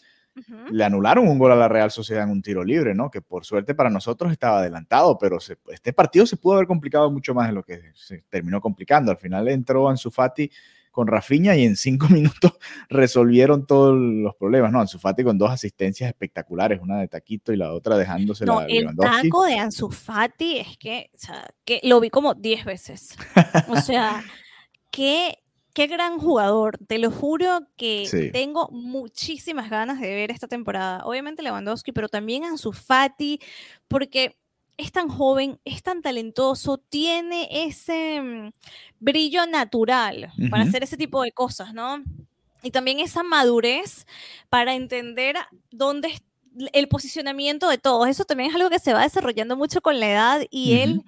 le 0.72 0.84
anularon 0.84 1.28
un 1.28 1.38
gol 1.38 1.52
a 1.52 1.56
la 1.56 1.67
Real 1.67 1.91
Sociedad 1.91 2.24
en 2.24 2.32
un 2.32 2.41
tiro 2.41 2.63
libre, 2.63 2.96
¿no? 2.96 3.12
Que 3.12 3.22
por 3.22 3.46
suerte 3.46 3.76
para 3.76 3.89
nosotros 3.89 4.32
estaba 4.32 4.60
adelantado, 4.60 5.17
pero 5.17 5.38
este 5.38 5.93
partido 5.93 6.26
se 6.26 6.38
pudo 6.38 6.56
haber 6.56 6.67
complicado 6.67 7.12
mucho 7.12 7.34
más 7.34 7.48
de 7.48 7.54
lo 7.54 7.63
que 7.63 7.91
se 7.93 8.24
terminó 8.30 8.60
complicando. 8.60 9.12
Al 9.12 9.17
final 9.17 9.48
entró 9.48 9.88
Ansu 9.88 10.10
Fati 10.10 10.50
con 10.91 11.08
Rafinha 11.08 11.56
y 11.56 11.65
en 11.65 11.76
cinco 11.76 12.08
minutos 12.10 12.54
resolvieron 12.89 13.65
todos 13.65 13.96
los 13.98 14.36
problemas, 14.36 14.72
¿no? 14.72 14.80
Ansu 14.80 15.00
Fati 15.00 15.24
con 15.24 15.38
dos 15.38 15.52
asistencias 15.52 16.08
espectaculares, 16.08 16.80
una 16.82 17.00
de 17.00 17.08
Taquito 17.08 17.52
y 17.52 17.58
la 17.58 17.74
otra 17.74 17.98
dejándose 17.98 18.46
no, 18.46 18.62
el 18.62 18.96
taco 18.96 19.46
de 19.46 19.56
Ansu 19.56 19.89
Fati 19.89 20.60
es 20.60 20.78
que, 20.78 21.10
o 21.13 21.17
sea, 21.17 21.48
que 21.65 21.80
lo 21.84 22.00
vi 22.00 22.10
como 22.10 22.34
diez 22.34 22.65
veces. 22.65 23.17
O 23.69 23.78
sea, 23.78 24.24
qué 24.91 25.42
qué 25.73 25.88
gran 25.88 26.19
jugador. 26.19 26.77
Te 26.88 26.99
lo 26.99 27.12
juro 27.12 27.67
que 27.75 28.29
tengo 28.31 28.69
muchísimas 28.71 29.69
ganas 29.69 29.99
de 29.99 30.13
ver 30.13 30.31
esta 30.31 30.47
temporada. 30.47 31.03
Obviamente 31.05 31.41
Lewandowski, 31.41 31.91
pero 31.91 32.07
también 32.07 32.45
Ansu 32.45 32.71
Fati, 32.71 33.39
porque 33.88 34.38
es 34.77 34.91
tan 34.91 35.09
joven, 35.09 35.59
es 35.65 35.83
tan 35.83 36.01
talentoso, 36.01 36.77
tiene 36.77 37.47
ese 37.51 38.21
mm, 38.21 38.51
brillo 38.99 39.45
natural 39.45 40.31
para 40.49 40.63
hacer 40.63 40.83
ese 40.83 40.97
tipo 40.97 41.21
de 41.21 41.31
cosas, 41.31 41.73
¿no? 41.73 42.03
Y 42.63 42.71
también 42.71 42.99
esa 42.99 43.23
madurez 43.23 44.07
para 44.49 44.73
entender 44.73 45.36
dónde 45.71 46.09
está 46.09 46.27
el 46.71 46.88
posicionamiento 46.88 47.67
de 47.67 47.79
todos. 47.79 48.07
Eso 48.07 48.25
también 48.25 48.49
es 48.49 48.55
algo 48.55 48.69
que 48.69 48.79
se 48.79 48.93
va 48.93 49.01
desarrollando 49.01 49.57
mucho 49.57 49.81
con 49.81 49.99
la 49.99 50.09
edad 50.09 50.41
y 50.51 50.73
él 50.73 51.03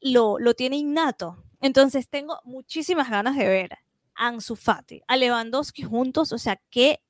lo, 0.00 0.38
lo 0.40 0.54
tiene 0.54 0.76
innato. 0.76 1.42
Entonces 1.60 2.08
tengo 2.08 2.40
muchísimas 2.44 3.08
ganas 3.08 3.36
de 3.36 3.46
ver 3.46 3.78
Ansu 4.18 4.56
Fati, 4.56 5.02
a 5.06 5.16
Lewandowski 5.16 5.82
juntos, 5.82 6.32
o 6.32 6.38
sea, 6.38 6.60
qué, 6.70 7.00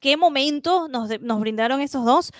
qué 0.00 0.16
momento 0.16 0.88
nos, 0.88 1.20
nos 1.20 1.40
brindaron 1.40 1.80
esos 1.80 2.04
dos 2.04 2.32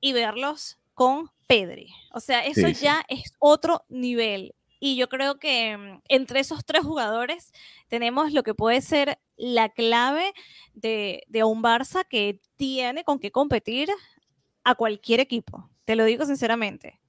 y 0.00 0.12
verlos 0.12 0.78
con 0.94 1.30
Pedri. 1.46 1.88
O 2.12 2.20
sea, 2.20 2.44
eso 2.44 2.68
ya 2.68 3.02
es 3.08 3.34
otro 3.38 3.84
nivel. 3.88 4.54
Y 4.80 4.96
yo 4.96 5.08
creo 5.08 5.38
que 5.38 5.76
mm, 5.76 6.00
entre 6.08 6.40
esos 6.40 6.64
tres 6.64 6.82
jugadores 6.82 7.52
tenemos 7.88 8.32
lo 8.32 8.42
que 8.42 8.54
puede 8.54 8.80
ser 8.80 9.18
la 9.36 9.68
clave 9.68 10.32
de, 10.74 11.22
de, 11.28 11.44
un 11.44 11.62
Barça 11.62 12.04
que 12.08 12.40
tiene 12.56 13.04
con 13.04 13.18
qué 13.18 13.30
competir 13.30 13.90
a 14.64 14.74
cualquier 14.74 15.20
equipo. 15.20 15.70
Te 15.84 15.94
lo 15.94 16.04
digo 16.04 16.24
sinceramente. 16.24 17.00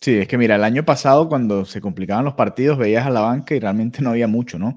Sí, 0.00 0.16
es 0.16 0.28
que 0.28 0.38
mira, 0.38 0.54
el 0.54 0.64
año 0.64 0.84
pasado 0.84 1.28
cuando 1.28 1.64
se 1.64 1.80
complicaban 1.80 2.24
los 2.24 2.34
partidos 2.34 2.78
veías 2.78 3.04
a 3.04 3.10
la 3.10 3.20
banca 3.20 3.54
y 3.54 3.58
realmente 3.58 4.00
no 4.00 4.10
había 4.10 4.28
mucho, 4.28 4.58
¿no? 4.58 4.76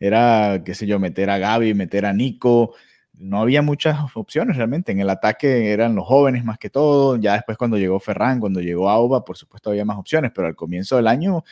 Era, 0.00 0.62
qué 0.64 0.74
sé 0.74 0.86
yo, 0.86 0.98
meter 0.98 1.28
a 1.28 1.38
Gaby, 1.38 1.74
meter 1.74 2.06
a 2.06 2.14
Nico. 2.14 2.74
No 3.12 3.42
había 3.42 3.60
muchas 3.60 3.98
opciones 4.14 4.56
realmente. 4.56 4.92
En 4.92 5.00
el 5.00 5.10
ataque 5.10 5.72
eran 5.72 5.94
los 5.94 6.06
jóvenes 6.06 6.42
más 6.42 6.58
que 6.58 6.70
todo. 6.70 7.18
Ya 7.18 7.34
después 7.34 7.58
cuando 7.58 7.76
llegó 7.76 8.00
Ferran, 8.00 8.40
cuando 8.40 8.60
llegó 8.62 8.88
Auba, 8.88 9.26
por 9.26 9.36
supuesto 9.36 9.68
había 9.68 9.84
más 9.84 9.98
opciones, 9.98 10.32
pero 10.34 10.48
al 10.48 10.56
comienzo 10.56 10.96
del 10.96 11.06
año 11.06 11.44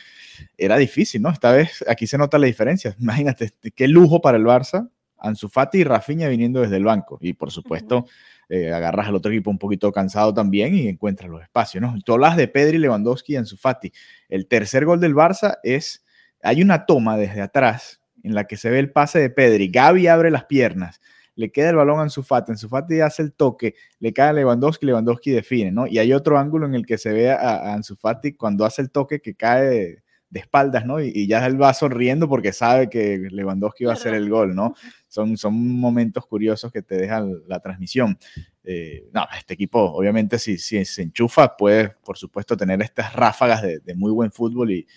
era 0.57 0.77
difícil, 0.77 1.21
¿no? 1.21 1.29
Esta 1.29 1.51
vez 1.51 1.85
aquí 1.87 2.07
se 2.07 2.17
nota 2.17 2.39
la 2.39 2.47
diferencia. 2.47 2.95
Imagínate, 2.99 3.53
qué 3.75 3.87
lujo 3.87 4.19
para 4.19 4.37
el 4.37 4.45
Barça. 4.45 4.89
Ansu 5.21 5.47
Fati 5.49 5.79
y 5.79 5.83
Rafinha 5.83 6.27
viniendo 6.27 6.61
desde 6.61 6.77
el 6.77 6.85
banco. 6.85 7.19
Y 7.21 7.33
por 7.33 7.51
supuesto, 7.51 8.07
eh, 8.47 8.71
agarras 8.71 9.09
al 9.09 9.15
otro 9.15 9.31
equipo 9.31 9.51
un 9.51 9.59
poquito 9.59 9.91
cansado 9.91 10.33
también 10.33 10.73
y 10.73 10.87
encuentras 10.87 11.29
los 11.29 11.43
espacios, 11.43 11.83
¿no? 11.83 11.95
Tú 12.03 12.13
hablas 12.13 12.35
de 12.35 12.47
Pedri, 12.47 12.79
Lewandowski 12.79 13.33
y 13.33 13.35
Ansu 13.35 13.57
Fati. 13.57 13.91
El 14.27 14.47
tercer 14.47 14.85
gol 14.85 14.99
del 14.99 15.13
Barça 15.13 15.57
es, 15.61 16.03
hay 16.41 16.63
una 16.63 16.85
toma 16.87 17.17
desde 17.17 17.41
atrás 17.41 17.98
en 18.23 18.35
la 18.35 18.45
que 18.45 18.57
se 18.57 18.69
ve 18.69 18.79
el 18.79 18.91
pase 18.91 19.19
de 19.19 19.29
Pedri. 19.29 19.69
Gaby 19.69 20.07
abre 20.07 20.31
las 20.31 20.45
piernas, 20.45 21.01
le 21.35 21.51
queda 21.51 21.69
el 21.69 21.75
balón 21.77 21.99
a 21.99 22.03
Ansu 22.03 22.23
Fati, 22.23 22.51
Ansu 22.51 22.67
Fati 22.67 22.99
hace 22.99 23.21
el 23.21 23.33
toque, 23.33 23.75
le 23.99 24.11
cae 24.11 24.29
a 24.29 24.33
Lewandowski, 24.33 24.85
Lewandowski 24.85 25.31
define, 25.31 25.71
¿no? 25.71 25.87
Y 25.87 25.97
hay 25.97 26.11
otro 26.13 26.37
ángulo 26.37 26.65
en 26.65 26.75
el 26.75 26.85
que 26.85 26.97
se 26.97 27.13
ve 27.13 27.31
a, 27.31 27.73
Ansu 27.73 27.95
Fati 27.95 28.33
cuando 28.33 28.65
hace 28.65 28.81
el 28.81 28.91
toque 28.91 29.21
que 29.21 29.35
cae 29.35 30.03
de 30.29 30.39
espaldas, 30.39 30.85
¿no? 30.85 31.01
Y, 31.01 31.27
ya 31.27 31.45
él 31.45 31.61
va 31.61 31.73
sonriendo 31.73 32.29
porque 32.29 32.53
sabe 32.53 32.89
que 32.89 33.27
Lewandowski 33.31 33.85
va 33.85 33.91
a 33.91 33.95
hacer 33.95 34.13
el 34.13 34.29
gol, 34.29 34.55
¿no? 34.55 34.75
Son, 35.07 35.37
son 35.37 35.53
momentos 35.79 36.25
curiosos 36.25 36.71
que 36.71 36.81
te 36.81 36.95
dejan 36.95 37.41
la 37.47 37.59
transmisión. 37.59 38.17
Eh, 38.63 39.09
no, 39.11 39.25
este 39.37 39.55
equipo, 39.55 39.79
obviamente, 39.79 40.37
si, 40.37 40.57
si, 40.57 40.83
se 40.85 41.01
enchufa, 41.01 41.57
puede, 41.57 41.89
por 42.03 42.17
supuesto, 42.17 42.55
tener 42.55 42.81
estas 42.81 43.13
ráfagas 43.13 43.63
de, 43.63 43.95
muy 43.95 44.11
buen 44.11 44.31
fútbol 44.31 44.71
y, 44.71 44.87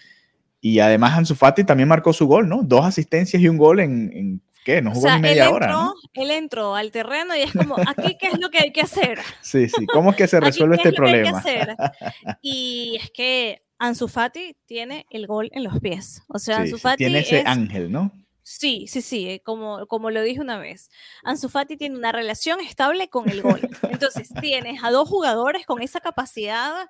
y 0.64 0.79
además 0.79 1.18
Ansu 1.18 1.35
Fati 1.35 1.64
también 1.64 1.88
marcó 1.88 2.12
su 2.12 2.29
gol, 2.29 2.48
¿no? 2.48 2.62
Dos 2.62 2.85
asistencias 2.85 3.42
y 3.42 3.48
un 3.48 3.59
gol 3.59 3.81
en, 3.81 4.40
¿qué? 4.64 4.81
No 4.81 4.92
jugó 4.94 5.11
ni 5.11 5.20
media 5.20 5.46
él 5.46 5.53
hora. 5.53 5.66
¿no? 5.66 5.94
Él 6.14 6.31
entró 6.31 6.77
al 6.77 6.92
terreno 6.92 7.37
y 7.37 7.40
es 7.40 7.53
como, 7.53 7.77
aquí 7.85 8.16
qué 8.16 8.29
es 8.29 8.38
lo 8.38 8.48
que 8.48 8.59
hay 8.59 8.72
que 8.72 8.83
hacer. 8.83 9.18
Sí, 9.42 9.68
sí, 9.68 9.87
¿cómo 9.87 10.11
es 10.11 10.16
que 10.16 10.29
se 10.29 10.38
resuelve 10.40 10.77
este 10.77 10.92
problema? 10.92 11.42
Y 12.42 12.96
es 13.03 13.11
que 13.11 13.64
Ansu 13.77 14.07
Fati 14.07 14.57
tiene 14.64 15.05
el 15.11 15.27
gol 15.27 15.51
en 15.53 15.64
los 15.64 15.81
pies. 15.81 16.22
O 16.29 16.38
sea, 16.38 16.59
Ansu 16.59 16.79
Fati 16.79 16.98
tiene 16.98 17.18
ese 17.18 17.42
ángel, 17.44 17.90
¿no? 17.90 18.12
Sí, 18.44 18.87
sí, 18.87 19.03
sí, 19.03 19.29
eh, 19.29 19.42
como, 19.44 19.87
como 19.88 20.11
lo 20.11 20.22
dije 20.22 20.40
una 20.40 20.59
vez. 20.59 20.90
Ansu 21.25 21.48
Fati 21.48 21.77
tiene 21.77 21.96
una 21.96 22.12
relación 22.12 22.61
estable 22.61 23.09
con 23.09 23.29
el 23.29 23.42
gol. 23.42 23.68
Entonces, 23.90 24.31
tienes 24.40 24.83
a 24.85 24.90
dos 24.92 25.09
jugadores 25.09 25.66
con 25.66 25.83
esa 25.83 25.98
capacidad 26.01 26.87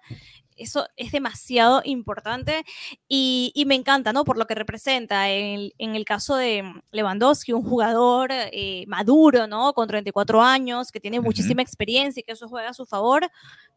eso 0.56 0.86
es 0.96 1.12
demasiado 1.12 1.82
importante 1.84 2.64
y, 3.08 3.52
me 3.66 3.74
encanta, 3.74 4.12
¿no? 4.12 4.24
Por 4.24 4.38
lo 4.38 4.46
que 4.46 4.54
representa. 4.54 5.30
En, 5.30 5.70
el 5.78 6.04
caso 6.04 6.36
de 6.36 6.64
Lewandowski, 6.90 7.52
un 7.52 7.62
jugador 7.62 8.30
eh, 8.32 8.84
maduro, 8.86 9.46
¿no? 9.46 9.72
Con 9.72 9.88
34 9.88 10.42
años, 10.42 10.90
que 10.90 11.00
tiene 11.00 11.20
muchísima 11.20 11.62
experiencia 11.62 12.20
y 12.20 12.24
que 12.24 12.32
eso 12.32 12.48
juega 12.48 12.70
a 12.70 12.74
su 12.74 12.86
favor, 12.86 13.30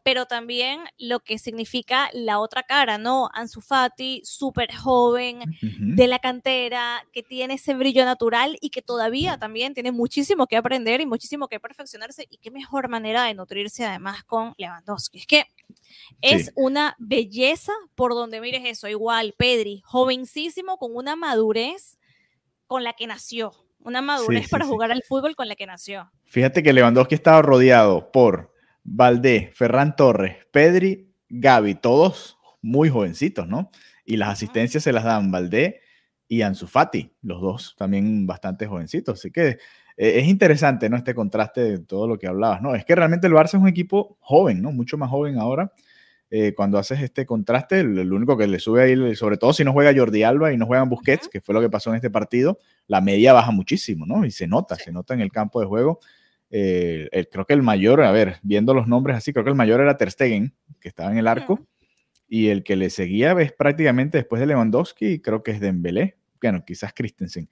pero 0.03 0.27
también 0.27 0.81
lo 0.97 1.19
que 1.19 1.39
significa 1.39 2.09
la 2.13 2.39
otra 2.39 2.63
cara, 2.63 2.97
¿no? 2.97 3.29
Ansu 3.33 3.61
Fati, 3.61 4.21
súper 4.23 4.73
joven, 4.75 5.39
de 5.61 6.07
la 6.07 6.19
cantera, 6.19 7.03
que 7.11 7.23
tiene 7.23 7.55
ese 7.55 7.73
brillo 7.73 8.05
natural 8.05 8.57
y 8.61 8.69
que 8.69 8.81
todavía 8.81 9.37
también 9.37 9.73
tiene 9.73 9.91
muchísimo 9.91 10.45
que 10.45 10.57
aprender 10.57 11.01
y 11.01 11.05
muchísimo 11.05 11.47
que 11.47 11.59
perfeccionarse 11.59 12.27
y 12.29 12.37
qué 12.37 12.51
mejor 12.51 12.87
manera 12.87 13.23
de 13.23 13.33
nutrirse 13.33 13.85
además 13.85 14.23
con 14.23 14.53
Lewandowski. 14.57 15.17
Es 15.17 15.27
que 15.27 15.45
es 16.21 16.51
una 16.65 16.95
belleza 16.97 17.71
por 17.95 18.13
donde 18.13 18.41
mires 18.41 18.63
eso. 18.65 18.87
Igual, 18.87 19.33
Pedri, 19.37 19.81
jovencísimo, 19.85 20.77
con 20.77 20.95
una 20.95 21.15
madurez 21.15 21.97
con 22.67 22.83
la 22.83 22.93
que 22.93 23.07
nació. 23.07 23.53
Una 23.79 24.01
madurez 24.01 24.49
para 24.49 24.65
jugar 24.65 24.91
al 24.91 25.03
fútbol 25.03 25.35
con 25.35 25.47
la 25.47 25.55
que 25.55 25.67
nació. 25.67 26.11
Fíjate 26.23 26.63
que 26.63 26.73
Lewandowski 26.73 27.13
estaba 27.13 27.43
rodeado 27.43 28.11
por 28.11 28.51
Valdés, 28.83 29.55
Ferran 29.55 29.95
Torres, 29.95 30.37
Pedri, 30.51 31.13
Gaby, 31.29 31.75
todos 31.75 32.37
muy 32.61 32.89
jovencitos, 32.89 33.47
¿no? 33.47 33.69
Y 34.03 34.17
las 34.17 34.29
asistencias 34.29 34.83
se 34.83 34.91
las 34.91 35.03
dan 35.03 35.31
Valdés 35.31 35.75
y 36.27 36.41
Ansu 36.41 36.65
Fati, 36.65 37.11
los 37.21 37.41
dos 37.41 37.75
también 37.77 38.25
bastante 38.25 38.65
jovencitos. 38.65 39.19
Así 39.19 39.31
que 39.31 39.49
eh, 39.49 39.57
es 40.19 40.27
interesante, 40.27 40.89
¿no? 40.89 40.97
Este 40.97 41.13
contraste 41.13 41.61
de 41.61 41.79
todo 41.79 42.07
lo 42.07 42.17
que 42.17 42.27
hablabas, 42.27 42.63
¿no? 42.63 42.73
Es 42.73 42.85
que 42.85 42.95
realmente 42.95 43.27
el 43.27 43.33
Barça 43.33 43.49
es 43.49 43.53
un 43.55 43.67
equipo 43.67 44.17
joven, 44.19 44.63
¿no? 44.63 44.71
Mucho 44.71 44.97
más 44.97 45.11
joven 45.11 45.37
ahora. 45.37 45.71
Eh, 46.31 46.53
cuando 46.55 46.79
haces 46.79 47.01
este 47.01 47.25
contraste, 47.25 47.81
el, 47.81 48.11
único 48.11 48.35
que 48.35 48.47
le 48.47 48.59
sube 48.59 48.81
ahí, 48.81 49.15
sobre 49.15 49.37
todo 49.37 49.53
si 49.53 49.63
no 49.63 49.73
juega 49.73 49.93
Jordi 49.95 50.23
Alba 50.23 50.51
y 50.51 50.57
no 50.57 50.65
juegan 50.65 50.89
Busquets, 50.89 51.27
que 51.27 51.39
fue 51.39 51.53
lo 51.53 51.61
que 51.61 51.69
pasó 51.69 51.91
en 51.91 51.97
este 51.97 52.09
partido, 52.09 52.59
la 52.87 52.99
media 52.99 53.31
baja 53.31 53.51
muchísimo, 53.51 54.05
¿no? 54.05 54.25
Y 54.25 54.31
se 54.31 54.47
nota, 54.47 54.75
se 54.75 54.91
nota 54.91 55.13
en 55.13 55.21
el 55.21 55.31
campo 55.31 55.59
de 55.59 55.67
juego. 55.67 55.99
Eh, 56.49 57.27
creo 57.31 57.45
que 57.45 57.53
el 57.53 57.61
mayor, 57.61 58.01
a 58.01 58.11
ver, 58.11 58.37
viendo 58.41 58.73
los 58.73 58.87
nombres 58.87 59.17
así, 59.17 59.33
creo 59.33 59.43
que 59.43 59.51
el 59.51 59.55
mayor 59.55 59.81
era 59.81 59.97
Ter 59.97 60.11
Stegen, 60.11 60.55
que 60.79 60.89
estaba 60.89 61.11
en 61.11 61.17
el 61.17 61.27
arco, 61.27 61.65
y 62.27 62.47
el 62.47 62.63
que 62.63 62.75
le 62.75 62.89
seguía 62.89 63.33
es 63.39 63.51
prácticamente 63.51 64.17
después 64.17 64.39
de 64.39 64.47
Lewandowski, 64.47 65.19
creo 65.19 65.43
que 65.43 65.51
es 65.51 65.59
Dembélé, 65.59 66.17
bueno, 66.41 66.63
quizás 66.65 66.93
Christensen 66.93 67.47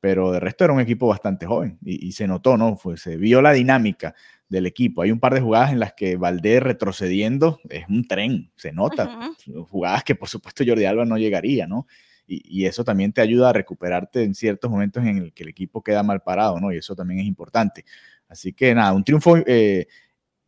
pero 0.00 0.30
de 0.30 0.40
resto 0.40 0.64
era 0.64 0.72
un 0.72 0.80
equipo 0.80 1.08
bastante 1.08 1.46
joven 1.46 1.78
y, 1.82 2.12
se 2.12 2.26
notó, 2.26 2.56
¿no? 2.56 2.76
Fue, 2.76 2.96
se 2.96 3.16
vio 3.16 3.42
la 3.42 3.52
dinámica 3.52 4.14
del 4.48 4.66
equipo. 4.66 5.02
Hay 5.02 5.10
un 5.10 5.20
par 5.20 5.34
de 5.34 5.40
jugadas 5.40 5.72
en 5.72 5.78
las 5.78 5.92
que 5.92 6.16
Valdés 6.16 6.62
retrocediendo 6.62 7.60
es 7.68 7.86
un 7.88 8.06
tren, 8.06 8.50
se 8.56 8.72
nota. 8.72 9.32
Jugadas 9.70 10.04
que 10.04 10.14
por 10.14 10.28
supuesto 10.28 10.64
Jordi 10.66 10.84
Alba 10.84 11.04
no 11.04 11.18
llegaría, 11.18 11.66
¿no? 11.66 11.86
Y, 12.30 12.66
eso 12.66 12.84
también 12.84 13.10
te 13.10 13.22
ayuda 13.22 13.48
a 13.48 13.52
recuperarte 13.54 14.22
en 14.22 14.34
ciertos 14.34 14.70
momentos 14.70 15.02
en 15.02 15.16
el 15.16 15.32
que 15.32 15.44
el 15.44 15.48
equipo 15.48 15.82
queda 15.82 16.02
mal 16.02 16.20
parado, 16.20 16.60
¿no? 16.60 16.70
Y 16.70 16.76
eso 16.76 16.94
también 16.94 17.20
es 17.20 17.26
importante. 17.26 17.86
Así 18.28 18.52
que 18.52 18.74
nada, 18.74 18.92
un 18.92 19.02
triunfo 19.02 19.38
eh, 19.46 19.86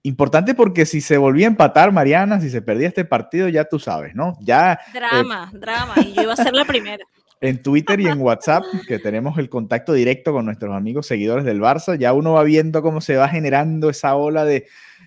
importante 0.02 0.54
porque 0.54 0.84
si 0.84 1.00
se 1.00 1.16
volvía 1.16 1.46
a 1.46 1.50
empatar, 1.50 1.90
Mariana, 1.90 2.38
si 2.38 2.50
se 2.50 2.60
perdía 2.60 2.88
este 2.88 3.06
partido, 3.06 3.48
ya 3.48 3.64
tú 3.64 3.78
sabes, 3.78 4.14
¿no? 4.14 4.36
Ya. 4.40 4.74
Eh, 4.74 4.78
drama, 4.92 5.50
drama, 5.54 5.94
y 6.04 6.12
yo 6.12 6.22
iba 6.24 6.34
a 6.34 6.36
ser 6.36 6.52
la 6.52 6.66
primera 6.66 7.02
en 7.40 7.62
Twitter 7.62 8.00
y 8.00 8.06
en 8.06 8.20
WhatsApp, 8.20 8.64
que 8.86 8.98
tenemos 8.98 9.38
el 9.38 9.48
contacto 9.48 9.92
directo 9.92 10.32
con 10.32 10.44
nuestros 10.44 10.74
amigos 10.74 11.06
seguidores 11.06 11.44
del 11.44 11.60
Barça, 11.60 11.98
ya 11.98 12.12
uno 12.12 12.34
va 12.34 12.42
viendo 12.42 12.82
cómo 12.82 13.00
se 13.00 13.16
va 13.16 13.28
generando 13.28 13.90
esa 13.90 14.14
ola 14.16 14.44
de 14.44 14.66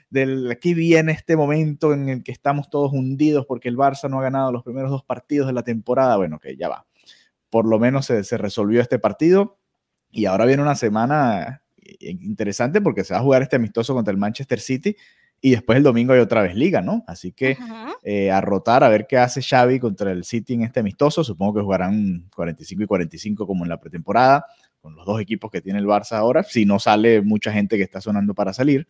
del 0.10 0.52
aquí 0.52 0.76
viene 0.76 1.12
este 1.12 1.36
momento 1.36 1.92
en 1.92 2.08
el 2.08 2.24
que 2.24 2.32
estamos 2.32 2.70
todos 2.70 2.94
hundidos 2.94 3.48
porque 3.48 3.68
el 3.68 3.78
Barça 3.78 4.08
no 4.10 4.20
ha 4.20 4.24
ganado 4.24 4.52
los 4.52 4.64
primeros 4.64 4.92
dos 4.92 5.04
partidos 5.04 5.48
de 5.48 5.54
la 5.54 5.64
temporada. 5.64 6.18
Bueno, 6.18 6.40
que 6.40 6.56
ya 6.56 6.70
va. 6.70 6.86
Por 7.50 7.68
lo 7.68 7.80
menos 7.80 8.06
se, 8.06 8.24
se 8.24 8.38
resolvió 8.38 8.80
este 8.80 9.00
partido 9.00 9.58
y 10.12 10.26
ahora 10.26 10.46
viene 10.46 10.62
una 10.62 10.76
semana 10.76 11.64
interesante 12.00 12.80
porque 12.80 13.04
se 13.04 13.14
va 13.14 13.20
a 13.20 13.24
jugar 13.24 13.42
este 13.42 13.56
amistoso 13.56 13.96
contra 13.96 14.12
el 14.12 14.18
Manchester 14.18 14.60
City 14.60 14.96
y 15.46 15.52
después 15.52 15.76
el 15.76 15.84
domingo 15.84 16.14
hay 16.14 16.22
otra 16.22 16.42
vez 16.42 16.56
liga, 16.56 16.82
¿no? 16.82 17.04
Así 17.06 17.34
que 17.34 17.58
eh, 18.02 18.32
a 18.32 18.40
rotar, 18.40 18.82
a 18.82 18.88
ver 18.88 19.08
qué 19.08 19.18
hace 19.18 19.42
Xavi 19.42 19.78
contra 19.78 20.10
el 20.10 20.24
City 20.24 20.54
en 20.54 20.62
este 20.62 20.80
amistoso. 20.80 21.22
Supongo 21.22 21.56
que 21.56 21.62
jugarán 21.62 22.30
45 22.34 22.84
y 22.84 22.88
45 22.88 23.46
como 23.46 23.66
en 23.66 23.70
la 23.70 23.78
pretemporada, 23.78 24.46
con 24.80 24.96
los 24.96 25.06
dos 25.06 25.20
equipos 25.20 25.52
que 25.52 25.60
tiene 25.60 25.80
el 25.80 25.86
Barça 25.86 26.14
ahora, 26.14 26.44
si 26.44 26.66
no 26.66 26.80
sale 26.80 27.22
mucha 27.22 27.52
gente 27.52 27.76
que 27.76 27.84
está 27.84 28.00
sonando 28.00 28.34
para 28.34 28.54
salir. 28.54 28.88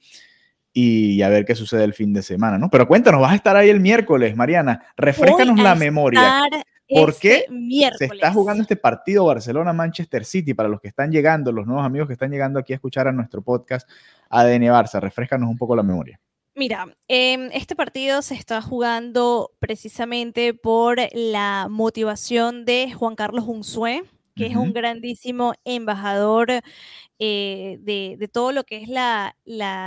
Y 0.71 1.23
a 1.23 1.29
ver 1.29 1.43
qué 1.43 1.55
sucede 1.55 1.85
el 1.85 1.95
fin 1.95 2.13
de 2.13 2.21
semana, 2.21 2.59
¿no? 2.59 2.69
Pero 2.69 2.87
cuéntanos, 2.87 3.19
vas 3.19 3.31
a 3.31 3.35
estar 3.35 3.55
ahí 3.55 3.71
el 3.71 3.79
miércoles, 3.79 4.35
Mariana. 4.35 4.85
Refrescanos 4.95 5.59
la 5.59 5.73
memoria. 5.73 6.43
¿Por 6.87 7.09
este 7.09 7.47
qué 7.49 7.89
se 7.97 8.05
está 8.05 8.31
jugando 8.31 8.61
este 8.61 8.75
partido 8.75 9.25
Barcelona-Manchester 9.25 10.23
City? 10.23 10.53
Para 10.53 10.69
los 10.69 10.79
que 10.79 10.89
están 10.89 11.11
llegando, 11.11 11.51
los 11.51 11.65
nuevos 11.65 11.83
amigos 11.83 12.05
que 12.05 12.13
están 12.13 12.29
llegando 12.29 12.59
aquí 12.59 12.73
a 12.73 12.75
escuchar 12.75 13.07
a 13.07 13.11
nuestro 13.11 13.41
podcast 13.41 13.89
ADN 14.29 14.65
Barça, 14.65 14.99
refrescanos 14.99 15.49
un 15.49 15.57
poco 15.57 15.75
la 15.75 15.81
memoria. 15.81 16.19
Mira, 16.55 16.95
em, 17.07 17.49
este 17.51 17.75
partido 17.75 18.21
se 18.21 18.35
está 18.35 18.61
jugando 18.61 19.51
precisamente 19.59 20.53
por 20.53 20.99
la 21.13 21.67
motivación 21.67 22.63
de 22.63 22.93
Juan 22.93 23.15
Carlos 23.15 23.45
Unzué, 23.47 24.03
que 24.35 24.47
es 24.47 24.55
un 24.55 24.71
grandísimo 24.71 25.53
embajador 25.65 26.51
eh, 27.19 27.77
de, 27.81 28.27
todo 28.31 28.51
lo 28.51 28.63
que 28.65 28.77
es 28.77 28.87
la, 28.87 29.35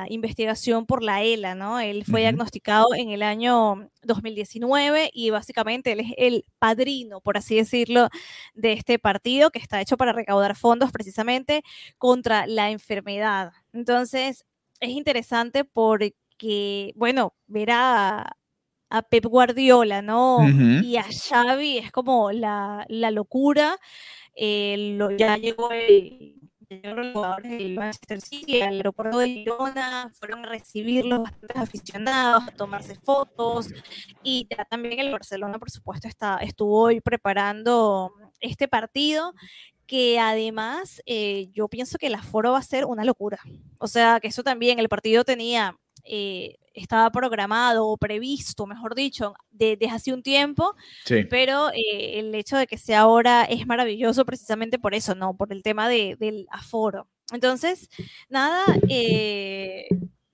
investigación 0.09 0.87
por 0.87 1.03
la 1.05 1.23
ELA, 1.23 1.55
¿no? 1.55 1.79
Él 1.79 2.05
fue 2.05 2.21
diagnosticado 2.21 2.95
en 2.97 3.11
el 3.11 3.23
año 3.23 3.89
2019 4.03 5.11
y 5.13 5.31
básicamente 5.31 5.93
él 5.93 6.01
es 6.01 6.13
el 6.17 6.45
padrino, 6.59 7.21
por 7.21 7.37
así 7.37 7.57
decirlo, 7.57 8.09
de 8.55 8.73
este 8.73 8.99
partido 8.99 9.51
que 9.51 9.59
está 9.61 9.81
hecho 9.81 9.97
para 9.97 10.13
recaudar 10.13 10.57
fondos 10.57 10.91
precisamente 10.93 11.63
contra 11.99 12.47
la 12.47 12.71
enfermedad. 12.71 13.53
Entonces, 13.73 14.45
es 14.81 14.91
interesante 14.91 15.65
porque 15.65 16.15
que, 16.37 16.93
bueno, 16.97 17.35
ver 17.47 17.71
a, 17.73 18.37
Pep 19.11 19.27
Guardiola, 19.27 20.01
¿no? 20.01 20.39
Y 20.83 20.97
a 20.97 21.05
Xavi 21.05 21.79
es 21.79 21.93
como 21.93 22.33
la, 22.33 22.87
locura. 22.89 23.77
Eh, 24.35 24.99
ya 25.19 25.37
llegó 25.37 25.71
el, 25.71 26.37
los 26.69 27.13
jugadores 27.13 27.51
del 27.51 27.75
Manchester 27.75 28.21
City 28.21 28.61
al 28.61 28.75
aeropuerto 28.77 29.19
de 29.19 29.29
Girona, 29.29 30.11
fueron 30.13 30.45
a 30.45 30.49
recibirlos 30.49 31.23
bastantes 31.23 31.57
aficionados, 31.57 32.45
a 32.49 32.51
tomarse 32.53 32.97
fotos 32.97 33.69
y 34.23 34.49
también 34.69 34.99
el 35.01 35.13
Barcelona, 35.13 35.59
por 35.59 35.71
supuesto, 35.71 36.09
está, 36.09 36.39
estuvo 36.39 36.83
hoy 36.83 37.01
preparando 37.01 38.13
este 38.41 38.69
partido 38.69 39.35
que 39.87 40.19
además 40.19 41.01
eh, 41.07 41.49
yo 41.53 41.69
pienso 41.69 41.99
que 41.99 42.09
el 42.09 42.17
aforo 42.17 42.53
va 42.53 42.59
a 42.59 42.63
ser 42.63 42.85
una 42.87 43.05
locura. 43.05 43.39
O 43.79 43.87
sea, 43.87 44.19
que 44.19 44.29
eso 44.29 44.43
también, 44.43 44.81
el 44.81 44.89
partido 44.89 45.23
tenía 45.25 45.77
eh, 46.07 46.57
estaba 46.77 47.11
programado 47.11 47.89
o 47.89 47.97
previsto, 47.97 48.67
mejor 48.67 48.95
dicho, 48.95 49.35
desde 49.51 49.89
hace 49.89 50.13
un 50.13 50.23
tiempo, 50.23 50.77
pero 51.31 51.71
eh, 51.71 52.19
el 52.19 52.35
hecho 52.35 52.57
de 52.57 52.67
que 52.67 52.79
sea 52.79 53.01
ahora 53.01 53.45
es 53.45 53.67
maravilloso 53.67 54.25
precisamente 54.25 54.79
por 54.79 54.95
eso, 54.95 55.15
¿no? 55.15 55.35
Por 55.37 55.53
el 55.53 55.63
tema 55.63 55.89
del 55.89 56.47
aforo. 56.51 57.09
Entonces, 57.33 57.89
nada, 58.29 58.63
eh, 58.89 59.89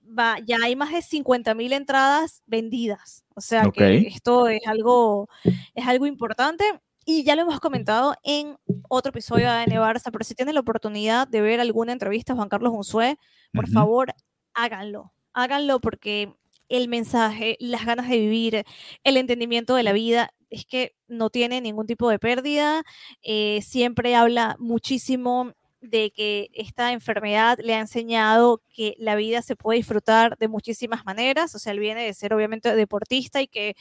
va, 0.05 0.37
ya 0.45 0.57
hay 0.61 0.75
más 0.75 0.91
de 0.91 1.01
50 1.01 1.53
mil 1.55 1.73
entradas 1.73 2.43
vendidas, 2.45 3.23
o 3.35 3.41
sea 3.41 3.71
que 3.71 3.99
esto 3.99 4.47
es 4.47 4.61
algo, 4.67 5.29
es 5.73 5.87
algo 5.87 6.05
importante. 6.05 6.65
Y 7.05 7.23
ya 7.25 7.35
lo 7.35 7.41
hemos 7.41 7.59
comentado 7.59 8.15
en 8.23 8.55
otro 8.87 9.09
episodio 9.09 9.47
de 9.47 9.51
ADN 9.51 9.73
Barça, 9.73 10.09
pero 10.09 10.23
si 10.23 10.35
tienen 10.35 10.55
la 10.55 10.61
oportunidad 10.61 11.27
de 11.27 11.41
ver 11.41 11.59
alguna 11.59 11.91
entrevista 11.91 12.31
a 12.31 12.35
Juan 12.37 12.47
Carlos 12.47 12.71
Unzué, 12.73 13.17
por 13.51 13.67
favor, 13.67 14.13
háganlo 14.53 15.12
háganlo 15.33 15.79
porque 15.79 16.33
el 16.69 16.87
mensaje, 16.87 17.57
las 17.59 17.85
ganas 17.85 18.09
de 18.09 18.19
vivir, 18.19 18.63
el 19.03 19.17
entendimiento 19.17 19.75
de 19.75 19.83
la 19.83 19.93
vida, 19.93 20.31
es 20.49 20.65
que 20.65 20.95
no 21.07 21.29
tiene 21.29 21.61
ningún 21.61 21.87
tipo 21.87 22.09
de 22.09 22.19
pérdida, 22.19 22.83
eh, 23.23 23.61
siempre 23.63 24.15
habla 24.15 24.55
muchísimo 24.59 25.53
de 25.81 26.11
que 26.11 26.49
esta 26.53 26.93
enfermedad 26.93 27.57
le 27.61 27.73
ha 27.75 27.79
enseñado 27.79 28.61
que 28.69 28.95
la 28.99 29.15
vida 29.15 29.41
se 29.41 29.55
puede 29.57 29.77
disfrutar 29.79 30.37
de 30.37 30.47
muchísimas 30.47 31.05
maneras, 31.05 31.53
o 31.55 31.59
sea, 31.59 31.73
él 31.73 31.79
viene 31.79 32.05
de 32.05 32.13
ser 32.13 32.33
obviamente 32.33 32.73
deportista 32.75 33.41
y 33.41 33.47
que, 33.47 33.75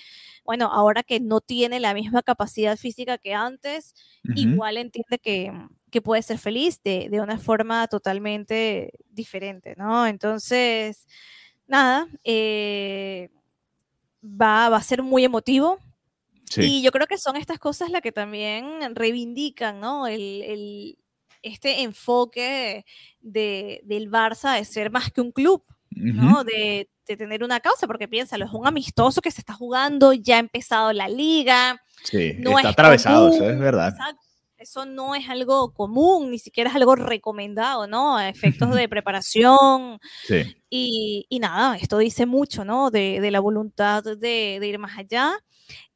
bueno, 0.45 0.67
ahora 0.73 1.03
que 1.05 1.21
no 1.21 1.41
tiene 1.41 1.79
la 1.81 1.95
misma 1.95 2.23
capacidad 2.23 2.77
física 2.77 3.19
que 3.19 3.35
antes, 3.35 3.95
igual 4.35 4.79
entiende 4.79 5.19
que, 5.21 5.53
puede 6.01 6.23
ser 6.23 6.39
feliz 6.39 6.81
de, 6.83 7.09
una 7.21 7.39
forma 7.39 7.87
totalmente 7.89 8.93
diferente, 9.11 9.75
¿no? 9.77 10.07
Entonces, 10.07 11.07
nada, 11.67 12.09
eh, 12.25 13.29
va, 14.25 14.69
va 14.69 14.77
a 14.77 14.83
ser 14.83 15.03
muy 15.03 15.25
emotivo, 15.25 15.79
Y 16.57 16.83
yo 16.83 16.93
creo 16.93 17.07
que 17.07 17.19
son 17.19 17.37
estas 17.37 17.59
cosas 17.59 17.91
las 17.91 18.03
que 18.03 18.13
también 18.13 18.95
reivindican, 18.95 19.81
¿no? 19.81 20.07
el, 20.07 20.99
este 21.43 21.83
enfoque 21.83 22.85
de, 23.21 23.81
del 23.85 24.11
Barça 24.11 24.57
de 24.57 24.65
ser 24.65 24.91
más 24.91 25.11
que 25.11 25.21
un 25.21 25.33
club, 25.33 25.65
¿no? 25.91 26.45
De, 26.45 26.89
tener 27.05 27.45
una 27.45 27.61
causa, 27.61 27.87
porque 27.87 28.09
piénsalo, 28.09 28.47
es 28.47 28.53
un 28.53 28.67
amistoso 28.67 29.21
que 29.21 29.31
se 29.31 29.43
está 29.43 29.53
jugando, 29.53 30.15
ya 30.15 30.37
ha 30.37 30.39
empezado 30.39 30.95
la 30.95 31.09
liga. 31.09 31.79
Sí, 32.05 32.37
no 32.39 32.57
está 32.57 32.71
atravesado, 32.71 33.29
eso 33.29 33.51
es 33.51 33.59
verdad. 33.59 33.95
Eso 34.63 34.87
no 34.87 35.15
es 35.15 35.29
algo 35.29 35.73
común, 35.73 36.31
ni 36.31 36.39
siquiera 36.39 36.71
es 36.71 36.77
algo 36.77 36.95
recomendado, 36.95 37.87
¿no? 37.87 38.21
efectos 38.21 38.75
de 38.75 38.89
preparación. 38.89 39.99
Sí. 40.25 40.57
Y, 40.71 41.27
y, 41.29 41.39
nada, 41.41 41.77
esto 41.77 41.99
dice 41.99 42.27
mucho, 42.27 42.65
¿no? 42.65 42.91
De, 42.91 43.21
de 43.21 43.31
la 43.31 43.41
voluntad 43.41 44.05
de, 44.05 44.59
de, 44.61 44.67
ir 44.67 44.79
más 44.79 44.97
allá. 44.97 45.35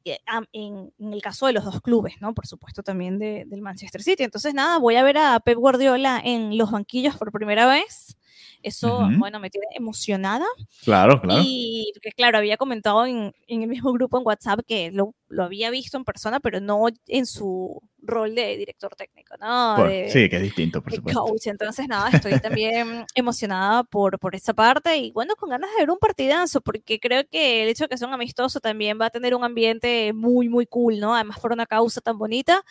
Eh, 0.05 0.19
en, 0.53 0.93
el 0.99 1.21
caso 1.21 1.47
de 1.47 1.53
los 1.53 1.65
dos 1.65 1.81
clubes, 1.81 2.15
¿no? 2.21 2.35
Por 2.35 2.47
supuesto 2.47 2.83
también 2.83 3.19
del 3.19 3.61
Manchester 3.61 4.03
City. 4.03 4.23
Entonces, 4.23 4.55
nada, 4.55 4.79
voy 4.79 4.97
a 4.97 5.03
ver 5.03 5.19
a 5.19 5.41
Pep 5.41 5.59
Guardiola 5.59 6.21
en 6.25 6.57
los 6.57 6.71
banquillos 6.71 7.17
por 7.17 7.33
primera 7.33 7.67
vez. 7.67 8.17
Eso, 8.63 9.09
bueno, 9.19 9.39
me 9.41 9.51
tiene 9.51 9.67
emocionada. 9.75 10.47
Claro, 10.85 11.21
claro. 11.21 11.43
Y 11.45 11.93
que, 12.03 12.11
claro, 12.13 12.39
había 12.39 12.57
comentado 12.57 13.07
en, 13.07 13.33
el 13.49 13.69
mismo 13.69 13.93
grupo 13.93 14.19
en 14.19 14.27
WhatsApp 14.27 14.61
que 14.67 14.91
lo, 14.91 15.15
había 15.39 15.71
visto 15.71 15.97
en 15.97 16.05
persona, 16.05 16.41
pero 16.41 16.61
no 16.61 16.87
en 17.07 17.27
su 17.27 17.81
rol 18.07 18.35
de 18.35 18.57
director 18.57 18.95
técnico, 18.95 19.37
¿no? 19.41 19.77
sí, 20.09 20.29
que 20.29 20.37
es 20.37 20.43
distinto, 20.43 20.83
por 20.83 20.95
supuesto. 20.95 21.25
Coach. 21.25 21.47
Entonces, 21.47 21.89
nada, 21.89 22.11
estoy 22.11 22.39
también 22.41 23.05
emocionada 23.15 23.85
por, 23.85 24.19
por 24.19 24.35
esa 24.35 24.55
parte 24.55 24.97
y 24.97 25.13
bueno, 25.13 25.35
con 25.37 25.51
ganas 25.51 25.71
de 25.71 25.83
ver 25.83 25.91
un 25.91 25.99
partidazo, 25.99 26.61
porque 26.61 26.99
creo 26.99 27.23
que 27.31 27.63
el 27.63 27.69
hecho 27.69 27.85
de 27.85 27.89
que 27.89 27.99
sea 27.99 28.09
un 28.09 28.15
amistoso 28.15 28.61
también 28.61 28.99
va 29.01 29.07
a 29.07 29.11
tener 29.11 29.35
un 29.35 29.45
ambiente 29.45 30.13
muy, 30.13 30.49
muy 30.49 30.67
cool, 30.67 30.99
¿no? 31.01 31.15
Además, 31.15 31.39
por 31.41 31.53
una 31.53 31.67
causa 31.67 32.01
tan 32.01 32.19
bonita. 32.19 32.63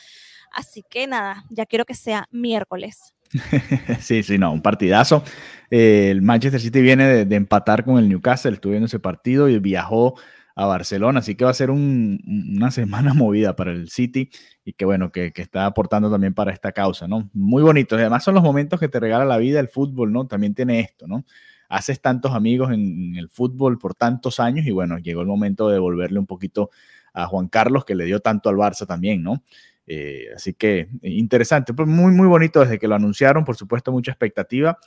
Así 0.51 0.83
que 0.89 1.07
nada, 1.07 1.43
ya 1.49 1.65
quiero 1.65 1.85
que 1.85 1.95
sea 1.95 2.27
miércoles. 2.31 3.13
sí, 3.99 4.23
sí, 4.23 4.37
no, 4.37 4.51
un 4.51 4.61
partidazo. 4.61 5.23
Eh, 5.69 6.09
el 6.11 6.21
Manchester 6.21 6.61
City 6.61 6.81
viene 6.81 7.25
de, 7.25 7.35
empatar 7.35 7.83
con 7.83 7.97
el 7.97 8.07
Newcastle, 8.07 8.53
estuvo 8.53 8.71
viendo 8.71 8.85
ese 8.85 8.99
partido 8.99 9.49
y 9.49 9.59
viajó 9.59 10.15
a 10.55 10.65
Barcelona, 10.65 11.19
así 11.19 11.35
que 11.35 11.43
va 11.43 11.51
a 11.51 11.53
ser 11.53 11.69
una 11.69 12.71
semana 12.71 13.13
movida 13.13 13.55
para 13.55 13.71
el 13.73 13.89
City 13.89 14.29
y 14.63 14.73
que 14.73 14.85
bueno, 14.85 15.11
que, 15.11 15.31
está 15.35 15.65
aportando 15.65 16.09
también 16.09 16.33
para 16.33 16.53
esta 16.53 16.71
causa, 16.71 17.07
¿no? 17.07 17.29
Muy 17.33 17.61
bonito. 17.61 17.95
Además 17.95 18.23
son 18.23 18.35
los 18.35 18.43
momentos 18.43 18.79
que 18.79 18.87
te 18.87 18.99
regala 18.99 19.25
la 19.25 19.37
vida 19.37 19.59
el 19.59 19.67
fútbol, 19.67 20.13
¿no? 20.13 20.27
También 20.27 20.55
tiene 20.55 20.79
esto, 20.79 21.07
¿no? 21.07 21.25
Haces 21.67 21.99
tantos 22.01 22.33
amigos 22.33 22.71
en, 22.71 23.15
el 23.17 23.29
fútbol 23.29 23.77
por 23.77 23.95
tantos 23.95 24.39
años 24.39 24.65
y 24.65 24.71
bueno, 24.71 24.97
llegó 24.97 25.21
el 25.21 25.27
momento 25.27 25.67
de 25.67 25.73
devolverle 25.75 26.19
un 26.19 26.25
poquito 26.25 26.69
a 27.13 27.27
Juan 27.27 27.49
Carlos 27.49 27.83
que 27.83 27.95
le 27.95 28.05
dio 28.05 28.21
tanto 28.21 28.49
al 28.49 28.55
Barça 28.55 28.87
también, 28.87 29.23
¿no? 29.23 29.43
Eh, 29.87 30.27
así 30.35 30.53
que 30.53 30.79
eh, 30.79 30.89
interesante, 31.09 31.73
pues 31.73 31.87
muy, 31.87 32.11
muy 32.13 32.27
bonito 32.27 32.61
desde 32.61 32.79
que 32.79 32.87
lo 32.87 32.95
anunciaron, 32.95 33.43
por 33.43 33.57
supuesto, 33.57 33.91
mucha 33.91 34.11
expectativa. 34.11 34.77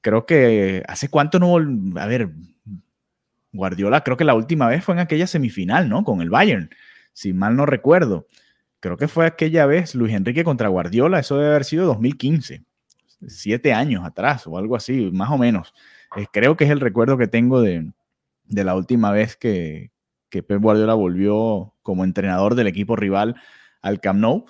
Creo 0.00 0.24
que 0.26 0.82
hace 0.88 1.08
cuánto 1.08 1.38
no, 1.38 1.56
a 2.00 2.06
ver, 2.06 2.30
Guardiola, 3.54 4.02
creo 4.02 4.16
que 4.16 4.24
la 4.24 4.34
última 4.34 4.68
vez 4.68 4.84
fue 4.84 4.94
en 4.94 5.00
aquella 5.00 5.26
semifinal, 5.26 5.88
¿no? 5.88 6.04
Con 6.04 6.20
el 6.20 6.28
Bayern, 6.28 6.70
si 7.12 7.32
mal 7.32 7.56
no 7.56 7.64
recuerdo. 7.64 8.26
Creo 8.80 8.98
que 8.98 9.08
fue 9.08 9.24
aquella 9.24 9.64
vez 9.64 9.94
Luis 9.94 10.12
Enrique 10.12 10.44
contra 10.44 10.68
Guardiola, 10.68 11.20
eso 11.20 11.38
debe 11.38 11.50
haber 11.50 11.64
sido 11.64 11.86
2015, 11.86 12.64
siete 13.28 13.72
años 13.72 14.04
atrás 14.04 14.46
o 14.46 14.58
algo 14.58 14.76
así, 14.76 15.10
más 15.12 15.30
o 15.30 15.38
menos. 15.38 15.72
Eh, 16.16 16.26
creo 16.30 16.56
que 16.56 16.64
es 16.64 16.70
el 16.70 16.80
recuerdo 16.80 17.16
que 17.16 17.28
tengo 17.28 17.62
de, 17.62 17.90
de 18.44 18.64
la 18.64 18.74
última 18.74 19.10
vez 19.10 19.36
que, 19.36 19.90
que 20.28 20.42
Pep 20.42 20.60
Guardiola 20.60 20.94
volvió 20.94 21.74
como 21.82 22.04
entrenador 22.04 22.56
del 22.56 22.66
equipo 22.66 22.96
rival 22.96 23.36
al 23.80 24.00
Camp 24.00 24.20
Nou. 24.20 24.46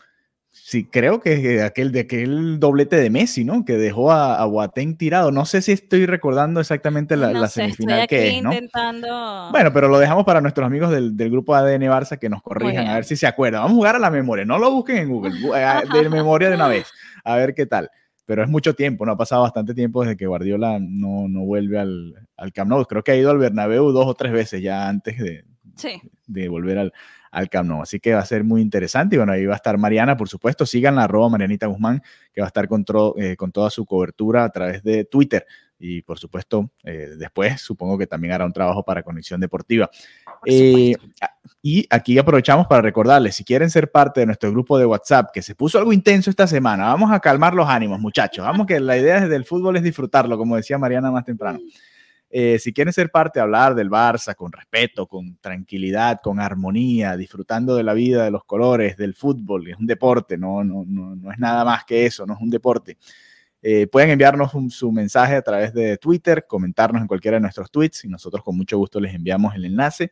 Sí, 0.57 0.85
creo 0.85 1.21
que 1.21 1.63
aquel 1.63 1.91
de 1.91 2.01
aquel 2.01 2.61
doblete 2.61 2.95
de 2.95 3.11
Messi, 3.11 3.45
¿no? 3.45 3.65
Que 3.65 3.77
dejó 3.77 4.13
a, 4.13 4.41
a 4.41 4.69
tirado. 4.97 5.33
No 5.33 5.47
sé 5.47 5.61
si 5.63 5.73
estoy 5.73 6.07
recordando 6.07 6.61
exactamente 6.61 7.17
la, 7.17 7.49
semifinal 7.49 8.07
que 8.07 8.37
es, 8.39 8.43
¿no? 8.43 8.51
Bueno, 9.51 9.73
pero 9.73 9.89
lo 9.89 9.99
dejamos 9.99 10.25
para 10.25 10.41
nuestros 10.41 10.65
amigos 10.65 10.93
del, 10.93 11.17
del 11.17 11.31
grupo 11.31 11.57
ADN 11.57 11.83
Barça 11.83 12.21
que 12.21 12.29
nos 12.29 12.41
corrijan, 12.41 12.87
a 12.87 12.95
ver 12.95 13.05
si 13.05 13.17
se 13.17 13.27
acuerdan. 13.27 13.63
Vamos 13.63 13.73
a 13.73 13.75
jugar 13.75 13.97
a 13.97 13.99
la 13.99 14.11
memoria, 14.11 14.45
no 14.45 14.59
lo 14.59 14.71
busquen 14.71 14.99
en 14.99 15.09
Google, 15.09 15.35
de 15.93 16.09
memoria 16.09 16.49
de 16.49 16.55
una 16.55 16.69
vez, 16.69 16.87
a 17.25 17.35
ver 17.35 17.53
qué 17.53 17.67
tal. 17.67 17.91
Pero 18.25 18.45
es 18.45 18.49
mucho 18.49 18.75
tiempo, 18.75 19.05
no 19.05 19.13
ha 19.13 19.17
pasado 19.19 19.43
bastante 19.43 19.75
tiempo 19.75 20.03
desde 20.03 20.17
que 20.17 20.27
Guardiola 20.29 20.79
no, 20.81 21.27
no 21.29 21.41
vuelve 21.41 21.81
al, 21.81 22.15
al 22.37 22.53
Camp 22.53 22.71
Nou. 22.71 22.85
Creo 22.87 23.03
que 23.03 23.11
ha 23.11 23.17
ido 23.17 23.31
al 23.31 23.39
Bernabéu 23.39 23.91
dos 23.91 24.07
o 24.07 24.15
tres 24.15 24.33
veces 24.33 24.63
ya 24.63 24.89
antes 24.89 25.19
de, 25.19 25.45
de 26.29 26.49
volver 26.49 26.79
al, 26.79 26.93
al 27.35 27.51
Camp 27.51 27.69
Nou. 27.69 27.83
Así 27.83 28.01
que 28.01 28.15
va 28.15 28.21
a 28.21 28.25
ser 28.25 28.45
muy 28.45 28.63
interesante. 28.63 29.17
Y 29.17 29.19
bueno, 29.19 29.33
ahí 29.33 29.45
va 29.45 29.55
a 29.55 29.57
estar 29.57 29.77
Mariana, 29.77 30.17
por 30.17 30.29
supuesto. 30.29 30.65
Sigan 30.65 30.95
la 30.95 31.05
arroba 31.05 31.29
Marianita 31.29 31.67
Guzmán, 31.67 32.03
que 32.33 32.41
va 32.41 32.47
a 32.47 32.49
estar 32.49 32.69
con, 32.69 32.85
eh, 33.17 33.37
con 33.37 33.53
toda 33.53 33.71
su 33.71 33.85
cobertura 33.85 34.45
a 34.45 34.51
través 34.51 34.83
de 34.83 35.05
Twitter. 35.05 35.45
Y 35.79 36.03
por 36.03 36.19
supuesto, 36.19 36.71
eh, 36.85 37.11
después 37.19 37.61
supongo 37.61 37.99
que 37.99 38.07
también 38.07 38.33
hará 38.33 38.47
un 38.47 38.53
trabajo 38.53 38.85
para 38.85 39.03
Conexión 39.03 39.41
Deportiva. 39.41 39.91
Eh, 40.47 40.95
y 41.61 41.87
aquí 41.91 42.17
aprovechamos 42.17 42.67
para 42.67 42.81
recordarles, 42.81 43.35
si 43.35 43.45
quieren 43.45 43.69
ser 43.69 43.91
parte 43.91 44.21
de 44.21 44.27
nuestro 44.27 44.51
grupo 44.51 44.79
de 44.79 44.87
WhatsApp, 44.87 45.31
que 45.33 45.43
se 45.43 45.55
puso 45.55 45.79
algo 45.79 45.93
intenso 45.93 46.31
esta 46.31 46.47
semana, 46.47 46.85
vamos 46.87 47.11
a 47.13 47.21
calmar 47.21 47.55
los 47.55 47.69
ánimos, 47.69 48.01
muchachos. 48.01 48.45
Vamos 48.45 48.67
que 48.67 48.79
la 48.81 48.97
idea 48.97 49.27
del 49.27 49.45
fútbol 49.45 49.77
es 49.77 49.83
disfrutarlo, 49.83 50.39
como 50.39 50.57
decía 50.57 50.79
Mariana 50.79 51.11
más 51.11 51.25
temprano. 51.25 51.59
Eh, 52.37 52.59
si 52.59 52.73
quieren 52.73 52.93
ser 52.93 53.13
parte, 53.13 53.39
hablar 53.39 53.77
del 53.77 53.89
Barça 53.89 54.35
con 54.35 54.51
respeto, 54.51 55.07
con 55.07 55.37
tranquilidad, 55.37 56.19
con 56.21 56.41
armonía, 56.41 57.17
disfrutando 57.17 57.77
de 57.77 57.85
la 57.85 57.95
vida, 57.95 58.25
de 58.25 58.33
los 58.33 58.43
colores, 58.43 58.97
del 58.97 59.15
fútbol, 59.15 59.69
es 59.69 59.77
un 59.77 59.87
deporte, 59.87 60.37
no, 60.37 60.65
no, 60.65 60.85
no, 60.85 61.31
es 61.31 61.39
nada 61.39 61.65
más 61.65 61.85
que 61.85 62.07
eso, 62.07 62.27
no 62.27 62.35
es 62.35 62.41
un 62.41 62.51
deporte. 62.51 62.99
Eh, 63.63 63.87
pueden 63.87 64.11
enviarnos 64.11 64.51
su 64.71 64.91
mensaje 64.91 65.37
a 65.37 65.43
través 65.43 65.73
de 65.75 65.97
Twitter, 65.97 66.45
comentarnos 66.49 67.03
en 67.03 67.07
cualquiera 67.07 67.37
de 67.37 67.43
nuestros 67.43 67.71
tweets 67.71 68.05
y 68.05 68.09
nosotros 68.09 68.43
con 68.43 68.57
mucho 68.57 68.79
gusto 68.79 68.99
les 68.99 69.15
enviamos 69.15 69.55
el 69.55 69.67
enlace. 69.67 70.11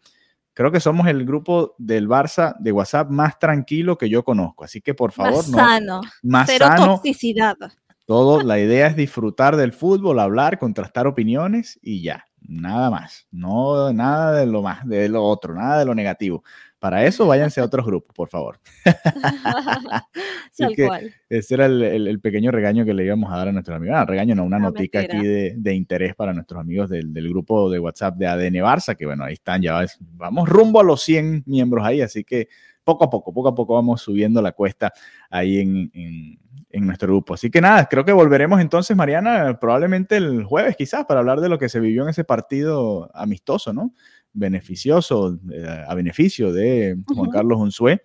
Creo 0.55 0.71
que 0.71 0.79
somos 0.79 1.09
el 1.09 1.25
grupo 1.25 1.75
del 1.77 2.09
Barça 2.09 2.55
de 2.61 2.71
WhatsApp 2.71 3.11
más 3.11 3.37
tranquilo 3.41 3.99
que 3.99 4.09
yo 4.09 4.23
conozco, 4.23 4.63
así 4.63 4.81
que 4.81 4.95
por 4.95 5.11
favor, 5.11 5.49
más 5.49 5.51
sano, 5.51 6.01
más 6.23 6.49
cero 6.49 6.67
toxicidad. 6.77 7.57
Todo, 8.05 8.43
la 8.43 8.59
idea 8.59 8.89
es 8.89 8.97
disfrutar 8.97 9.57
del 9.57 9.73
fútbol, 9.73 10.19
hablar, 10.19 10.59
contrastar 10.59 11.07
opiniones 11.07 11.79
y 11.83 12.03
ya, 12.03 12.27
nada 12.41 12.91
más. 12.91 13.29
No, 13.31 13.93
nada 13.93 14.33
de 14.41 14.47
lo 14.47 14.61
más, 14.63 14.87
de 14.87 15.09
lo 15.09 15.23
otro, 15.23 15.55
nada 15.55 15.79
de 15.79 15.85
lo 15.85 15.95
negativo. 15.95 16.43
Para 16.83 17.05
eso 17.07 17.29
váyanse 17.29 17.61
a 17.61 17.65
otros 17.65 17.87
grupos, 17.87 18.13
por 18.13 18.29
favor. 18.29 18.59
Tal 20.59 20.75
cual. 20.75 21.15
Ese 21.29 21.55
era 21.55 21.67
el, 21.67 22.21
pequeño 22.21 22.51
regaño 22.51 22.85
que 22.85 22.93
le 22.93 23.05
íbamos 23.05 23.33
a 23.33 23.37
dar 23.37 23.47
a 23.47 23.53
nuestros 23.53 23.77
amigos. 23.77 23.97
Ah, 23.97 24.05
regaño 24.05 24.35
no, 24.35 24.43
una 24.43 24.59
notica 24.59 24.99
aquí 24.99 25.25
de, 25.25 25.75
interés 25.75 26.17
para 26.17 26.35
nuestros 26.35 26.61
amigos 26.61 26.91
del, 26.91 27.29
grupo 27.29 27.71
de 27.71 27.79
WhatsApp 27.79 28.17
de 28.17 28.27
ADN 28.27 28.55
Barça, 28.55 28.97
que 28.97 29.07
bueno, 29.07 29.23
ahí 29.23 29.35
están, 29.35 29.63
ya 29.63 29.81
vamos 30.01 30.49
rumbo 30.49 30.81
a 30.81 30.83
los 30.83 31.01
100 31.03 31.45
miembros 31.47 31.87
ahí, 31.87 32.01
así 32.01 32.25
que 32.25 32.49
poco 32.85 33.05
a 33.05 33.11
poco, 33.11 33.33
poco 33.33 33.49
a 33.49 33.55
poco 33.55 33.75
vamos 33.75 34.03
subiendo 34.03 34.43
la 34.43 34.53
cuesta 34.53 34.93
ahí 35.31 35.61
en 35.61 36.39
en 36.73 36.87
nuestro 36.87 37.09
grupo. 37.09 37.35
Así 37.35 37.51
que 37.51 37.61
nada, 37.61 37.87
creo 37.87 38.05
que 38.05 38.13
volveremos 38.13 38.61
entonces, 38.61 38.97
Mariana, 38.97 39.59
probablemente 39.61 40.17
el 40.17 40.45
jueves 40.45 40.77
quizás, 40.77 41.05
para 41.05 41.21
hablar 41.21 41.41
de 41.41 41.49
lo 41.49 41.59
que 41.59 41.69
se 41.69 41.81
vivió 41.81 42.03
en 42.03 42.09
ese 42.09 42.25
partido 42.25 43.11
amistoso, 43.15 43.73
¿no? 43.73 43.95
Beneficioso, 44.33 45.39
eh, 45.53 45.85
a 45.87 45.95
beneficio 45.95 46.53
de 46.53 46.97
Juan 47.07 47.31
Carlos 47.31 47.61
Unzué, 47.61 48.03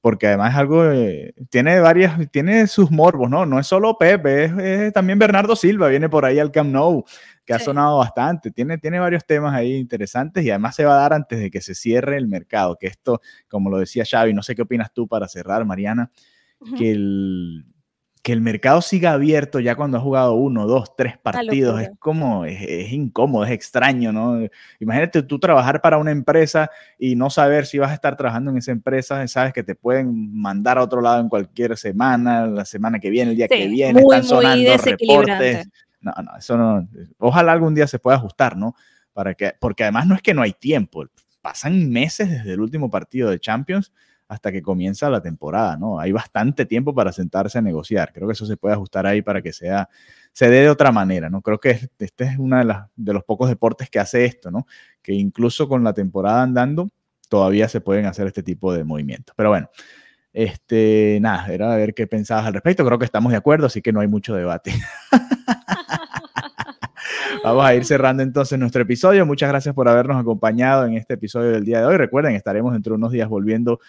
porque 0.00 0.28
además 0.28 0.52
es 0.52 0.58
algo, 0.58 0.84
tiene 1.50 1.78
varias, 1.80 2.30
tiene 2.30 2.66
sus 2.66 2.90
morbos, 2.90 3.28
¿no? 3.28 3.44
No 3.44 3.58
es 3.58 3.66
solo 3.66 3.98
Pepe, 3.98 4.86
es, 4.86 4.92
también 4.92 5.18
Bernardo 5.18 5.54
Silva, 5.54 5.88
viene 5.88 6.08
por 6.08 6.24
ahí 6.24 6.38
al 6.38 6.50
Camp 6.50 6.70
Nou, 6.72 7.04
que 7.44 7.52
ha 7.52 7.58
sonado 7.58 7.98
bastante, 7.98 8.50
tiene, 8.50 8.78
tiene 8.78 8.98
varios 8.98 9.26
temas 9.26 9.54
ahí 9.54 9.74
interesantes 9.76 10.44
y 10.44 10.50
además 10.50 10.74
se 10.74 10.84
va 10.84 10.94
a 10.94 11.00
dar 11.00 11.12
antes 11.12 11.38
de 11.38 11.50
que 11.50 11.60
se 11.60 11.74
cierre 11.74 12.16
el 12.16 12.28
mercado, 12.28 12.76
que 12.76 12.86
esto, 12.86 13.20
como 13.48 13.68
lo 13.68 13.78
decía 13.78 14.04
Xavi, 14.08 14.32
no 14.32 14.42
sé 14.42 14.54
qué 14.54 14.62
opinas 14.62 14.92
tú 14.92 15.06
para 15.06 15.28
cerrar, 15.28 15.64
Mariana, 15.66 16.10
que 16.78 16.92
el 16.92 17.66
que 18.22 18.32
el 18.32 18.40
mercado 18.42 18.82
siga 18.82 19.12
abierto 19.12 19.60
ya 19.60 19.74
cuando 19.74 19.96
ha 19.96 20.00
jugado 20.00 20.34
uno, 20.34 20.66
dos, 20.66 20.94
tres 20.94 21.16
partidos, 21.16 21.80
es 21.80 21.90
como, 21.98 22.44
es, 22.44 22.92
incómodo, 22.92 23.44
es 23.44 23.50
extraño, 23.50 24.12
¿no? 24.12 24.46
Imagínate 24.78 25.22
tú 25.22 25.38
trabajar 25.38 25.80
para 25.80 25.96
una 25.96 26.10
empresa 26.10 26.70
y 26.98 27.16
no 27.16 27.30
saber 27.30 27.64
si 27.64 27.78
vas 27.78 27.90
a 27.90 27.94
estar 27.94 28.16
trabajando 28.16 28.50
en 28.50 28.58
esa 28.58 28.72
empresa, 28.72 29.26
sabes 29.26 29.54
que 29.54 29.62
te 29.62 29.74
pueden 29.74 30.38
mandar 30.38 30.76
a 30.76 30.82
otro 30.82 31.00
lado 31.00 31.20
en 31.20 31.30
cualquier 31.30 31.78
semana, 31.78 32.46
la 32.46 32.66
semana 32.66 32.98
que 32.98 33.08
viene, 33.08 33.30
el 33.30 33.36
día 33.38 33.48
que 33.48 33.68
viene, 33.68 34.00
están 34.00 34.24
sonando 34.24 34.76
reportes. 34.76 35.68
No, 36.02 36.12
no, 36.22 36.36
eso 36.38 36.56
no, 36.56 36.88
ojalá 37.18 37.52
algún 37.52 37.74
día 37.74 37.86
se 37.86 37.98
pueda 37.98 38.16
ajustar, 38.16 38.56
¿no? 38.56 38.74
Para 39.14 39.34
que, 39.34 39.54
porque 39.58 39.84
además 39.84 40.06
no 40.06 40.14
es 40.14 40.22
que 40.22 40.34
no 40.34 40.42
hay 40.42 40.52
tiempo, 40.52 41.06
pasan 41.40 41.88
meses 41.90 42.30
desde 42.30 42.52
el 42.52 42.60
último 42.60 42.90
partido 42.90 43.30
de 43.30 43.40
Champions 43.40 43.92
hasta 44.30 44.52
que 44.52 44.62
comienza 44.62 45.10
la 45.10 45.20
temporada, 45.20 45.76
¿no? 45.76 45.98
Hay 45.98 46.12
bastante 46.12 46.64
tiempo 46.64 46.94
para 46.94 47.10
sentarse 47.10 47.58
a 47.58 47.62
negociar. 47.62 48.12
Creo 48.12 48.28
que 48.28 48.34
eso 48.34 48.46
se 48.46 48.56
puede 48.56 48.74
ajustar 48.74 49.04
ahí 49.04 49.22
para 49.22 49.42
que 49.42 49.52
sea, 49.52 49.88
se 50.32 50.48
dé 50.48 50.60
de 50.60 50.70
otra 50.70 50.92
manera, 50.92 51.28
¿no? 51.28 51.42
Creo 51.42 51.58
que 51.58 51.70
este 51.98 52.24
es 52.24 52.38
uno 52.38 52.64
de, 52.64 52.74
de 52.94 53.12
los 53.12 53.24
pocos 53.24 53.48
deportes 53.48 53.90
que 53.90 53.98
hace 53.98 54.24
esto, 54.24 54.52
¿no? 54.52 54.68
Que 55.02 55.14
incluso 55.14 55.68
con 55.68 55.82
la 55.82 55.94
temporada 55.94 56.42
andando, 56.42 56.88
todavía 57.28 57.68
se 57.68 57.80
pueden 57.80 58.06
hacer 58.06 58.28
este 58.28 58.44
tipo 58.44 58.72
de 58.72 58.84
movimientos. 58.84 59.34
Pero 59.36 59.48
bueno, 59.48 59.68
este, 60.32 61.18
nada, 61.20 61.52
era 61.52 61.72
a 61.72 61.76
ver 61.76 61.92
qué 61.92 62.06
pensabas 62.06 62.46
al 62.46 62.54
respecto. 62.54 62.86
Creo 62.86 63.00
que 63.00 63.06
estamos 63.06 63.32
de 63.32 63.38
acuerdo, 63.38 63.66
así 63.66 63.82
que 63.82 63.92
no 63.92 63.98
hay 63.98 64.06
mucho 64.06 64.32
debate. 64.36 64.72
Vamos 67.42 67.64
a 67.64 67.74
ir 67.74 67.84
cerrando 67.84 68.22
entonces 68.22 68.58
nuestro 68.58 68.82
episodio. 68.82 69.24
Muchas 69.24 69.48
gracias 69.48 69.74
por 69.74 69.88
habernos 69.88 70.20
acompañado 70.20 70.84
en 70.84 70.94
este 70.94 71.14
episodio 71.14 71.50
del 71.52 71.64
día 71.64 71.80
de 71.80 71.86
hoy. 71.86 71.96
Recuerden, 71.96 72.34
estaremos 72.34 72.72
dentro 72.72 72.92
de 72.92 72.98
unos 72.98 73.12
días 73.12 73.28
volviendo 73.28 73.80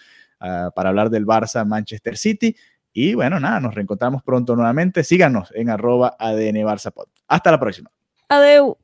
Ah, 0.44 0.72
para 0.74 0.88
hablar 0.88 1.08
del 1.08 1.24
Barça 1.24 1.64
Manchester 1.64 2.16
City. 2.16 2.56
Y 2.92 3.14
bueno, 3.14 3.38
nada, 3.38 3.60
nos 3.60 3.74
reencontramos 3.76 4.24
pronto 4.24 4.56
nuevamente. 4.56 5.04
Síganos 5.04 5.52
en 5.54 5.70
arroba 5.70 6.16
ADN 6.18 6.56
Barça 6.64 6.92
Hasta 7.28 7.50
la 7.52 7.60
próxima. 7.60 7.90
Adeu. 8.28 8.81